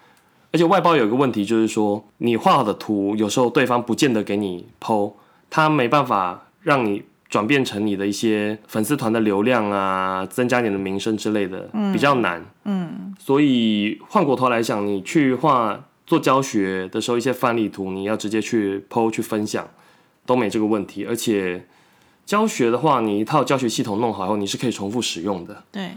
[0.54, 5.12] 而且外包有一个问题，就是说你画好的图，有时候对方不见得给你剖，
[5.50, 12.40] 他没办法让你转变成你的一些粉丝团的流量啊，增加你的名声之类的，比较难。
[12.62, 19.68] 嗯，所以换过头来想，你去画做教学的时候，一些范例图，你要直接去剖去分享，
[20.24, 21.04] 都没这个问题。
[21.04, 21.66] 而且
[22.24, 25.64] 教学的话，你一套教学系统弄好后，你是可以重复使用的。
[25.72, 25.90] 对，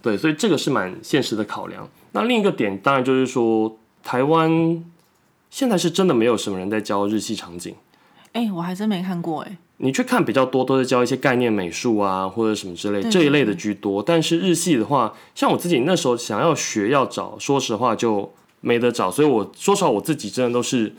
[0.00, 1.88] 对，所以这个是蛮现实的考量。
[2.12, 3.76] 那另一个点，当然就是说。
[4.04, 4.84] 台湾
[5.50, 7.74] 现在是真的没有什么人在教日系场景，
[8.32, 9.56] 哎，我还真没看过哎。
[9.78, 14.00] 你去看比较多都是教一些概念美术啊，或者什么之类这一类的居多。
[14.02, 19.10] 但是日系的话，像我自己那时候想要学要找，说实话就没得找。
[19.10, 20.94] 所以我说实话，我自己真的都是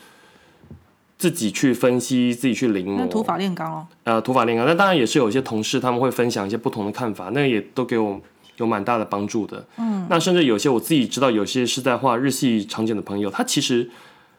[1.18, 3.08] 自己去分析，自己去临摹。
[3.08, 3.88] 土法炼钢哦。
[4.04, 4.66] 呃，土法炼钢。
[4.66, 8.20] 那当然也是有一些同事他们会分享一些不同的看法，那也都给我。
[8.58, 13.90] 有蛮大的帮助的，嗯，那甚至有些我自己知道，有些是在画日系场景的朋友，他其实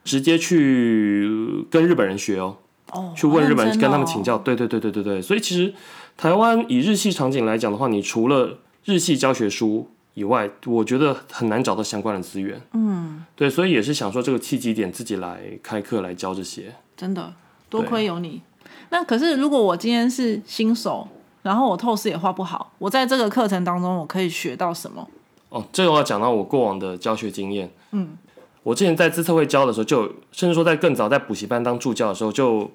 [0.05, 1.29] 直接去
[1.71, 2.57] 跟日本人学哦，
[2.93, 5.75] 哦，去问日本人跟他们请教，对对对对对对，所以其实
[6.17, 17.35] 台湾以日系场景来讲的话，你除了日系教学书以外，我觉得很难找到相关的资源，嗯，对，所以也是想说这个契机点自己来开课来教这些，真的
[17.69, 18.41] 多亏有你。
[18.89, 21.07] 那可是如果我今天是新手。
[21.47, 25.07] 然后我透视也画不好，我在这个课程当中我可以学到什么？
[25.49, 27.71] 哦，这个要讲到我过往的教学经验。
[27.93, 28.17] 嗯，
[28.65, 32.69] 我之前在自测会教的时候，就甚至说在更早在补习班当助教的时候，就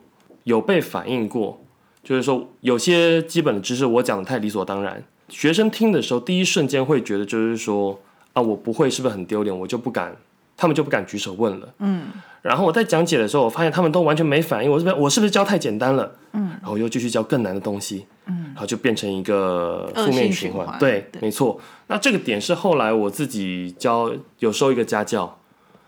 [0.45, 1.59] 有被反映过，
[2.01, 7.99] 就是说有些基本的知识我讲的太理所当然，学生听的时候第一瞬间会觉得就是说
[8.31, 10.15] 啊我不会是不是很丢脸，我就不敢，
[10.55, 11.67] 他们就不敢举手问了。
[11.79, 12.03] 嗯。
[12.41, 14.71] 然后我在讲解的时候，我发现他们都完全没反应。
[14.71, 16.11] 我是不是我是不是教太简单了？
[16.33, 20.79] 嗯，然后又继续教更难的东西，嗯，然后就变成一个负面循环。
[20.79, 21.59] 对，没错。
[21.85, 25.37] 那这个点是后来我自己教，有收一个家教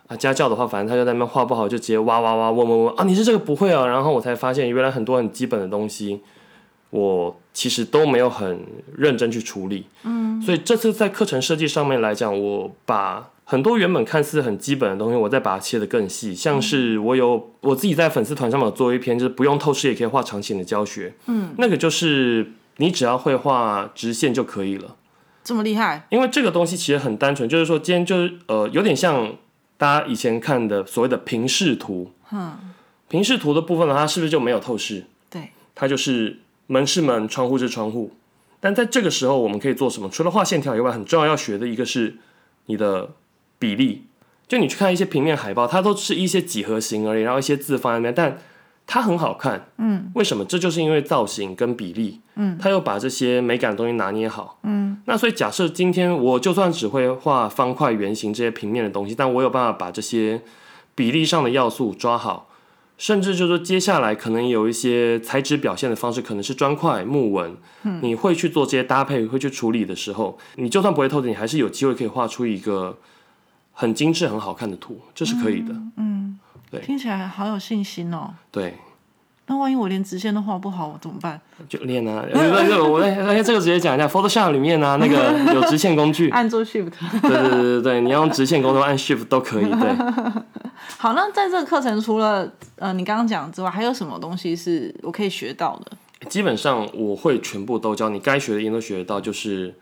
[0.07, 3.87] 啊，家教的话，反正他就在那边画不好，就直接哇哇哇问问问啊，你是这个不会啊？
[3.87, 6.21] 然后我才发现，原来很多很基本的东西，
[6.91, 8.59] 我其实都没有很
[8.95, 9.87] 认真去处理。
[10.03, 13.31] 嗯，所以这次在课程设计上面来讲，我把。
[13.45, 16.33] 很多原本看似很基本的东西，我再把它切得更细。
[16.33, 21.13] 像是我有我自己在粉丝团上面有做一篇，就是不用透视也可以画长线的教学。
[21.27, 24.95] 嗯，那个就是你只要会画直线就可以了。
[25.43, 26.07] 这么厉害？
[26.09, 29.35] 因为这个东西其实很单纯，就是说今天就是呃有点像
[29.77, 32.11] 大家以前看的所谓的平视图。
[32.31, 32.57] 嗯，
[33.09, 35.03] 平视图的部分呢，它是不是就没有透视？
[35.29, 38.13] 对，它就是门是门，窗户是窗户。
[38.61, 40.07] 但在这个时候，我们可以做什么？
[40.07, 42.15] 除了画线条以外，很重要要学的一个是
[42.67, 43.09] 你的。
[43.63, 44.03] 比例，
[44.45, 48.37] 就你去看一些平面海报，它都是一些几何形而已，然后一些字放在那边，但
[48.85, 49.69] 它很好看。
[49.77, 50.43] 嗯，为什么？
[50.43, 52.19] 这就是因为造型跟比例。
[52.35, 54.59] 嗯，他又把这些美感的东西拿捏好。
[54.63, 60.41] 嗯，那所以假设今天我就算只会画方块、圆形这些平面的东西，但我有办法把这些
[60.93, 62.49] 比例上的要素抓好，
[62.97, 67.55] 甚至就是说接下来可能有一些材质表现的方式，可能是砖块、木纹。
[67.83, 72.97] 嗯，你会去做这些搭配，会去处理的时候，你就算不会透的，你还是有机会可以画出一个。
[73.73, 75.73] 很精致、很好看的图，这是可以的。
[75.97, 76.39] 嗯，
[76.71, 78.33] 对，听起来好有信心哦。
[78.51, 78.75] 对，
[79.47, 81.41] 那万一我连直线都画不好，我怎么办？
[81.67, 82.23] 就练啊！
[82.31, 86.91] 那个我那这个直接讲一下，Photoshop 里面呢，那个 有直线工具，按住 Shift。
[87.21, 89.65] 对对对对对，你要用直线工作按 Shift 都可以。
[89.65, 90.43] 对。
[90.97, 95.91] 好，那在这个课程除了呃你刚刚讲之外，还有什么东西是我可以学到的？
[96.29, 99.75] 基本上我会全部都教，你该学的音都学得到，就是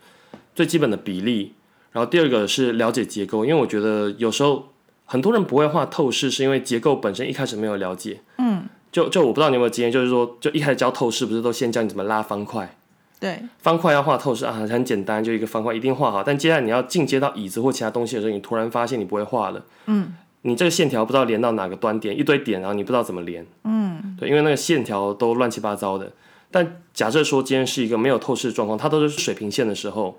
[0.54, 1.54] 最基本的比例。
[1.92, 4.70] 然后第二个是了解结构，因为我觉得有时候
[5.04, 8.20] 很多人不会画透视，是因为结构本身一开始没有了解。
[8.38, 12.76] 嗯，就就我不知道你有没有经验，就是说，就一开始教透视，不是都先教你怎么拉方块？
[13.20, 16.24] 对，方块要画透视啊，很简单，就一个方块一定画好。
[16.24, 19.62] 但接下来你要进阶到椅子或其他东西的时候，你突然发现你不会画了。
[19.86, 23.46] 嗯，你这个线条不知道连到哪个端点，一堆点，然后你不知道怎么连。
[23.64, 26.10] 嗯，对，因为那个线条都乱七八糟的。
[26.50, 30.18] 但假设说今天是一个没有透视的状况，它都是水平线的时候。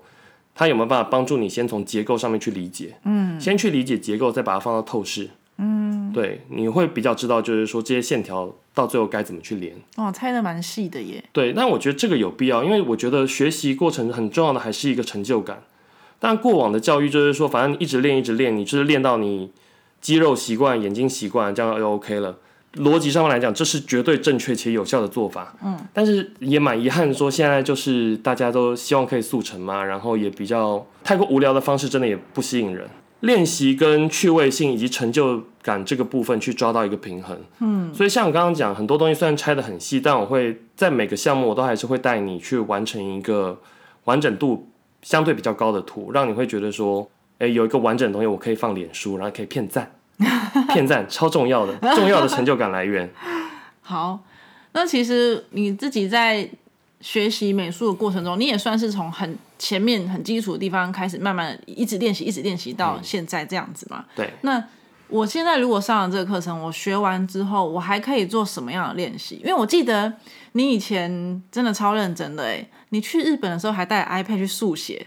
[0.54, 2.96] 它有没有办法帮助你先从结构上面去理解？
[3.04, 5.30] 嗯，先去理解结构，再把它放到透视。
[5.58, 9.74] 嗯，对，你会比较知道，就是说这些线条到最后该怎么去连。
[9.96, 11.22] 哦，猜的蛮细的耶。
[11.32, 15.62] 对，但我觉得这个有必要，因为我觉得学习过程很重要的还是一个成就感。
[16.18, 19.50] 但过往的教育就是说，反正一直练，一直练，你就是练到你
[20.00, 22.38] 肌肉习惯、眼睛习惯，这样就 OK 了。
[22.76, 25.54] 逻辑上面来讲，这是绝对正确且有效的做法。
[25.64, 32.86] 嗯，但是也蛮遗憾，说现在就是大家都希望可以速成嘛，然后也比较太过无聊的方式，真的也不吸引人。
[33.20, 37.38] 练习跟趣味性以及成就感这个部分去抓到一个平衡。
[37.60, 43.58] 嗯，所以像我刚刚讲，很多东西虽然拆得很细，但我会在每个项目我都还是会带你去完成一个
[44.04, 44.68] 完整度
[45.00, 47.08] 相对比较高的图，让你会觉得说，
[47.38, 49.90] 哎，有一个完整的东西我可以放脸书，然后可以骗赞。
[50.72, 53.10] 骗赞超重要的，重要的成就感来源。
[53.82, 54.20] 好，
[54.72, 56.48] 那其实你自己在
[57.00, 64.04] 学习美术的过程中，你也算是从很前面、很基础的地方开始，慢慢一直练习，一直练习到现在这样子嘛？
[64.16, 64.30] 对。
[64.42, 64.62] 那
[65.08, 69.36] 我现在如果上了这个课程，我学完之后，我还可以做什么样的练习？
[69.36, 70.10] 因为我记得
[70.52, 75.06] 你以前真的超认真的，哎，你去日本的时候还带 iPad 去速写。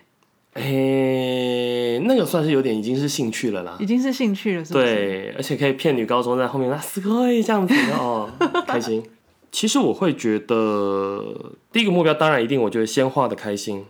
[0.60, 4.80] 嘿，那个算是有点已经是兴趣了啦，已经是兴趣了，是吧？
[4.80, 8.28] 对，而且可以骗女高中在后面，那すごい这样子哦，
[8.66, 9.04] 开心。
[9.52, 13.86] 其实我会觉得，第一个目标当然一定，我觉得先画的开心。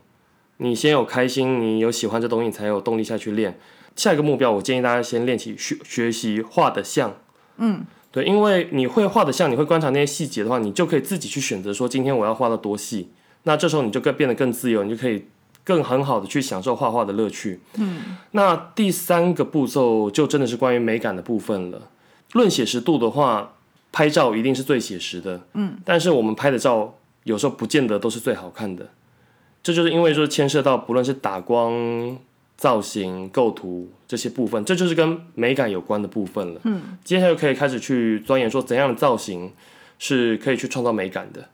[0.58, 3.58] 你先有开心，你有喜欢这东西，才有动力下去练。
[3.96, 7.16] 下一个目标，我建议大家先练起学学习画的像。
[7.58, 13.10] 嗯，对，因为你会画的像，你会观察那些细节的话，你就可以自己去选择说今天我要画的多细。
[13.44, 15.24] 那这时候你就更变得更自由，你就可以。
[15.68, 17.60] 更很好的去享受画画的乐趣。
[17.76, 21.90] 嗯，那第三个步骤就真的是关于美感的部分了。
[22.32, 23.56] 论写实度的话，
[23.92, 25.42] 拍照一定是最写实的。
[25.56, 26.96] 嗯，但是我们拍的照
[27.26, 28.88] 有时候不见得都是最好看的。
[29.62, 32.18] 这就是因为说牵涉到不论是打光、
[32.56, 36.62] 造型、构图这些部分，这就是跟美感有关的部分了。
[36.64, 39.52] 嗯，接下来就可以开始去钻研说怎样的造型
[40.00, 41.50] 是可以去创造美感的。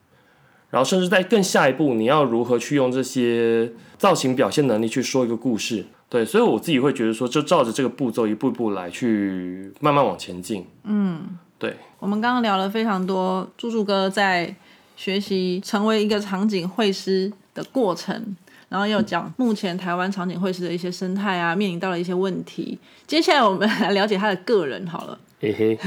[0.73, 5.85] 然后，甚至在更下一步，你要如何去用这些造型表现能力去说一个故事？
[6.09, 10.65] 对，所以我自己会觉得说，就照着这个步骤一步一步来，去慢慢往前进。
[10.83, 11.75] 嗯，对。
[11.99, 14.55] 我们刚刚聊了非常多，猪猪哥在
[14.95, 18.35] 学习成为一个场景绘师的过程，
[18.69, 22.79] 然后又讲目前台湾场景绘师的一些生态啊，面临到了一些问题。
[23.05, 25.19] 接下来我们来了解他的个人好了。
[25.39, 25.77] 嘿嘿，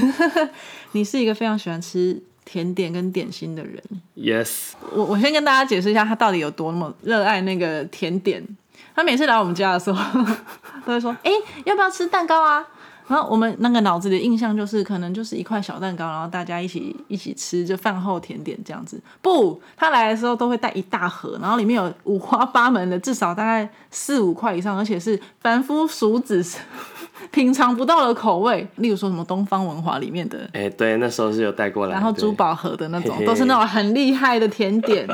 [0.93, 2.23] 你是一个非常喜欢吃。
[2.47, 3.83] 甜点跟点心的人
[4.17, 8.43] ，Yes，我我先跟大家解释一下他到底有多么热爱那个甜点。
[8.95, 10.25] 他每次来我们家的时候，
[10.87, 11.31] 都会说：“哎，
[11.67, 12.67] 要不要吃蛋糕啊？”
[13.09, 19.01] 然后我们那个脑子里的印象就是，可能就是一块小蛋糕，然后大家一起一起吃，就饭后甜点这样子。
[19.23, 26.45] 不，他来的时候都会带一大盒，然后里面有五花八门的，至少大概四五块以上，而且是凡夫俗子。
[27.33, 35.09] 品尝不到的口味，例如说什么东方文华里面的， 哎，对，那时候是有带过来，然后珠宝盒的那种，都是那种很厉害的甜点。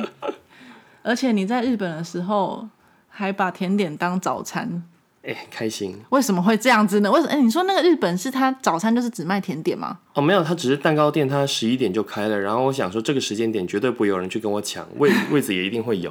[1.04, 2.66] 而且你在日本的时候
[3.08, 4.82] 还把甜点当早餐，
[5.22, 5.96] 哎，开心。
[6.10, 7.10] 为什么会这样子呢？
[7.10, 7.32] 为什么？
[7.32, 10.00] 哎，你说那个日本是他早餐就是只卖甜点吗？
[10.14, 12.38] 哦，没有，他只是蛋糕店，他十一点就开了。
[12.40, 16.10] 然后我想说，这个时间点绝对不会有人去跟我抢位， 位子也一定会有，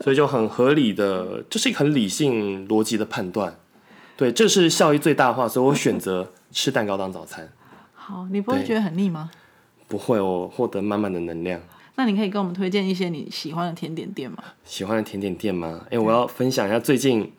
[0.00, 3.56] 所以就很合理的，这是一个很理性逻辑的判断。
[4.16, 7.48] 对，这是效益最大化，所以我选择吃蛋糕当早餐。
[7.92, 9.30] 好，你不会觉得很腻吗？
[9.88, 11.60] 不会，我获得满满的能量。
[11.96, 14.38] 那你可以跟我们推荐一些你喜欢的甜点店吗？
[14.64, 15.80] 喜欢的甜点店吗？
[15.90, 17.32] 哎，我要分享一下最近。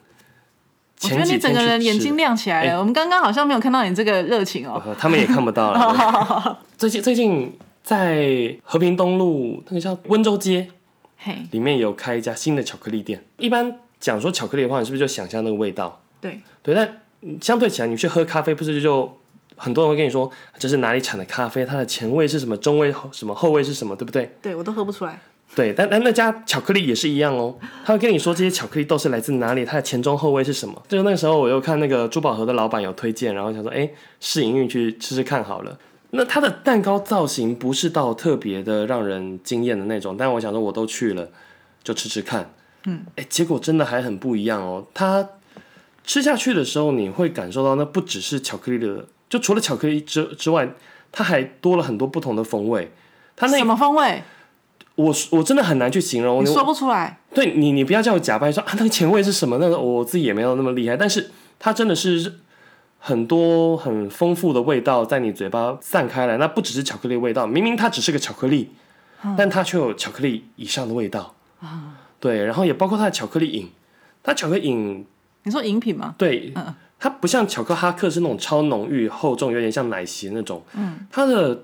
[1.03, 2.79] 我觉得你整个人眼睛亮起来了。
[2.79, 4.81] 我们刚刚好像没有看到你这个热情哦。
[4.99, 6.59] 他们也看不到了。
[6.77, 10.67] 最近最近在和平东路那个叫温州街，
[11.17, 13.23] 嘿，里面有开一家新的巧克力店。
[13.37, 16.01] 一般讲说巧克力的话，你是不是就想象那个味道？
[16.19, 17.01] 对对，但
[17.41, 19.17] 相对起来，你去喝咖啡，不是就
[19.55, 24.35] 很多人会跟你说这是哪里产的咖啡，它的前味是什么，中味什么，后味是什么，对不对？
[24.41, 25.21] 对我都喝不出来。
[25.55, 30.81] 对，但但那家巧克力也是一样哦，他会跟你说这些巧克力豆是来自哪里，它的前中后味是什么。
[30.87, 33.89] 就是那个时候，我又看那个珠宝盒的老板有推荐，然后想说，哎，
[34.19, 35.77] 试营运去吃吃看好了。
[36.11, 41.29] 那它的蛋糕造型不是到特别的让人惊艳的那种，但我想说我都去了，
[41.83, 42.53] 就吃吃看。
[42.85, 44.85] 嗯，哎，结果真的还很不一样哦。
[44.93, 45.27] 它
[46.05, 50.69] 吃下去的时候，你会感受到那不只是巧克力的，就除了巧克力之之外，
[51.11, 52.91] 它还多了很多不同的风味。
[53.35, 54.23] 它那什么风味？
[54.99, 57.19] 我我真的很难去形容，你说不出来。
[57.33, 59.57] 对你，你不要叫我假扮说啊，那个前卫是什么？
[59.57, 62.39] 那个我自己也没有那么厉害，但是它真的是
[62.99, 66.35] 很多很丰富的味道在你嘴巴散开来。
[66.35, 68.71] 那不只是巧克力味道，明明它只是个巧克力，
[69.37, 71.93] 但它却有巧克力以上的味道啊。
[72.19, 73.71] 对，然后也包括它的巧克力饮，
[74.21, 75.05] 它巧克力饮，
[75.43, 76.13] 你说饮品吗？
[76.17, 76.53] 对，
[76.99, 80.61] 它不像巧克哈克是那种超浓郁厚重，有点像奶昔那种。
[80.73, 81.63] 嗯，它的。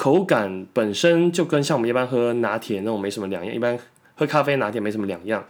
[0.00, 3.78] 口感本身就跟像我们一般喝拿铁那种没什么两样，一般
[4.14, 5.44] 喝咖啡拿铁没什么两样，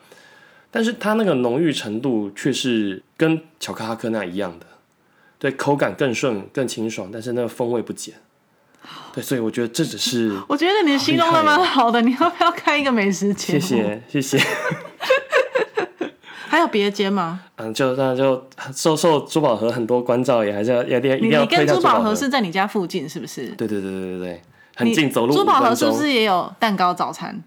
[0.73, 4.67] 但是它那个浓郁程度却是跟巧克哈克那一样的，
[5.39, 8.17] 对，口感更顺更清爽，但是那个风味不减。
[9.15, 13.61] 对，所以我觉得这只是， 我觉得你形容的蛮好的，你要不要开一个美食节目？
[13.61, 14.39] 谢谢谢谢。
[16.51, 17.43] 还有别间吗？
[17.55, 18.45] 嗯，就那就
[18.75, 23.47] 受受珠宝盒很多关照，也还是要要一定要推珠宝盒是在你家附近是不是？
[23.51, 24.43] 对对对对对对，
[24.75, 27.41] 很近，走路珠宝盒是不是也有蛋糕早餐？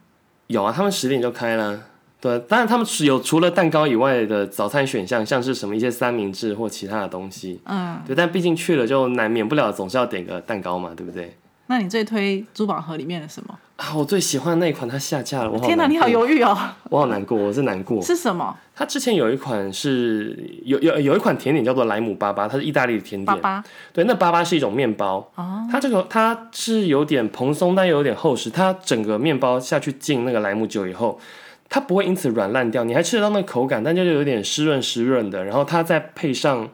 [0.48, 1.78] 有啊，他们十点就开了。
[2.22, 7.60] 对，当然他们有除了蛋糕以外的早餐选项，像是什么一些三明治或其他的东西。
[7.66, 11.36] 嗯，对，但毕竟去了就难免不了，总是要点个蛋糕嘛，对不对？
[11.68, 13.58] 那你最推珠宝盒里面的什么？
[13.78, 15.50] 啊，我最喜欢那一款，它下架了。
[15.50, 16.56] 我天哪，你好犹豫哦！
[16.90, 18.02] 我好难过，我是难过。
[18.02, 18.56] 是什么？
[18.76, 23.26] 它之前有一款是有有有一款甜点叫做莱姆巴巴，它是意大利的甜点。
[23.26, 23.64] 巴巴。
[23.92, 25.28] 对，那巴巴是一种面包。
[25.36, 25.68] 哦。
[25.72, 28.50] 它这个它是有点蓬松，但又有点厚实。
[28.50, 31.20] 它整个面包下去浸那个莱姆酒以后，
[31.68, 35.44] 它不会因此软烂掉，你还吃得到那个口感，但就是有点湿润湿润的。
[35.44, 36.70] 然后它再配上，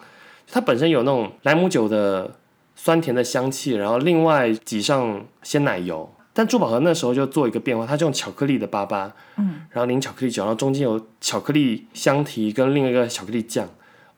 [0.52, 2.32] 它本身有那种莱姆酒的
[2.82, 6.10] 酸甜的香气，然后另外挤上鲜奶油。
[6.32, 13.68] 但珠宝盒那时候就做一个变化，它就用巧克力的粑粑，嗯，然后淋巧克力酒，然后中间有巧克力香提跟另一个巧克力酱，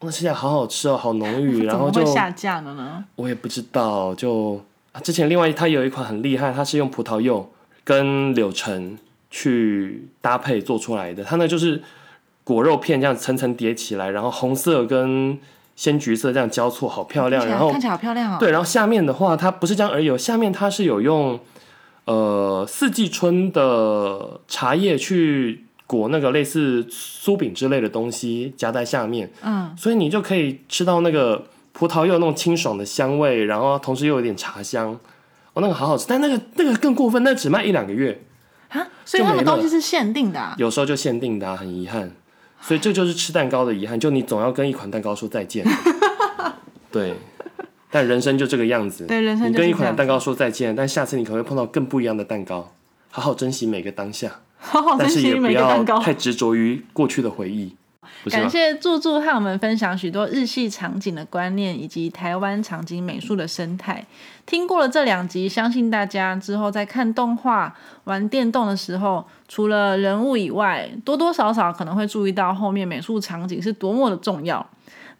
[0.01, 3.03] 哇，吃起来好好吃哦，好浓郁， 然后就下架了呢？
[3.16, 7.49] 我也不知道，就啊，之前另外它有一款很厉害，它是用葡萄柚
[7.84, 8.95] 跟柳橙
[9.32, 11.82] 去搭配做出来的，它那就是
[12.43, 15.39] 果肉片这样层层叠起来，然后红色跟
[15.76, 18.38] 鲜橘色这样交错，好漂亮，然后看起来好漂亮哦。
[18.39, 21.39] 对，然后下面的话，它不是这样而已，下面它是有用。
[22.05, 34.91] 呃，四季春的茶叶去裹那个类似酥饼之类的东西，夹在下面，嗯，所以你就可以吃到那个葡萄柚那种清爽的香味，然后同时又有点茶香，
[35.53, 36.07] 哦，那个好好吃。
[36.09, 38.19] 但那个那个更过分，那只卖一两个月
[38.69, 42.11] 啊，所以他们东西是限定的，有时候就限定的，很遗憾。
[42.62, 45.66] 所以这就是吃蛋糕的遗憾，就你总要跟一款蛋糕说再见，
[46.91, 47.16] 对。
[47.93, 52.72] 但人生就这个样子，对人生你跟一款蛋糕说再见，但下次你可能会碰到更不一样的蛋糕。
[53.09, 57.76] 好好珍惜每个当下，好好珍惜每个蛋糕，太执着于过去的回忆。
[58.30, 64.05] 感谢柱柱和我们分享许多日系场景的观念，以及台湾场景美术的生态。
[64.45, 74.65] 听过了这两集，相信大家之后在看动画、玩电动的时候，除了人物以外，多多少少可能会注意到后面美术场景是多么的重要。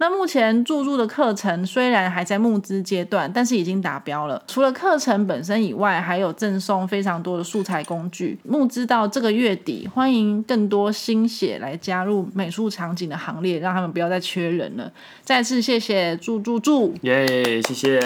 [0.02, 4.44] 那目前注入的课程虽然还在募资阶段，但是已经达标了。
[4.48, 8.36] 除了课程本身以外，还有赠送非常多的素材工具。
[8.44, 14.92] 募资到这个月底，欢迎更多心血来加入美术场景的行列，让他们不要再缺人了。
[15.24, 18.00] 再次谢谢祝祝祝，耶，谢谢。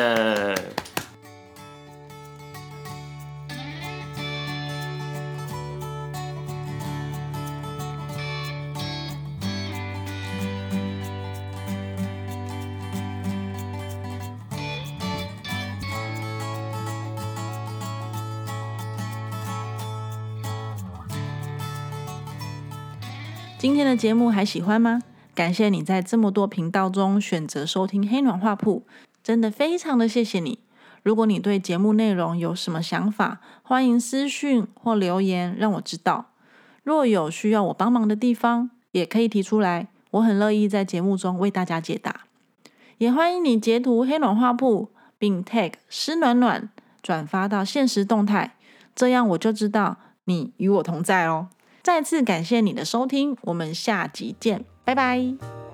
[23.85, 25.03] 天的节目还喜欢吗？
[25.35, 28.81] 感谢你在这么多频道中选择收听黑暖画铺，
[29.23, 30.57] 真的非常的谢谢你。
[31.03, 36.31] 如果你对节目内容有什么想法，欢迎私讯或留言让我知道。
[36.81, 42.21] 若有需要我帮忙的地方，也可以提出来，我很乐意在节目中为大家解答。
[42.97, 46.67] 也欢迎你截图黑暖画铺，并 tag 湿暖暖
[47.03, 48.55] 转发到现实动态，
[48.95, 51.49] 这样我就知道你与我同在哦。
[51.85, 55.64] 再次感谢你的收听，我们下集见，拜拜。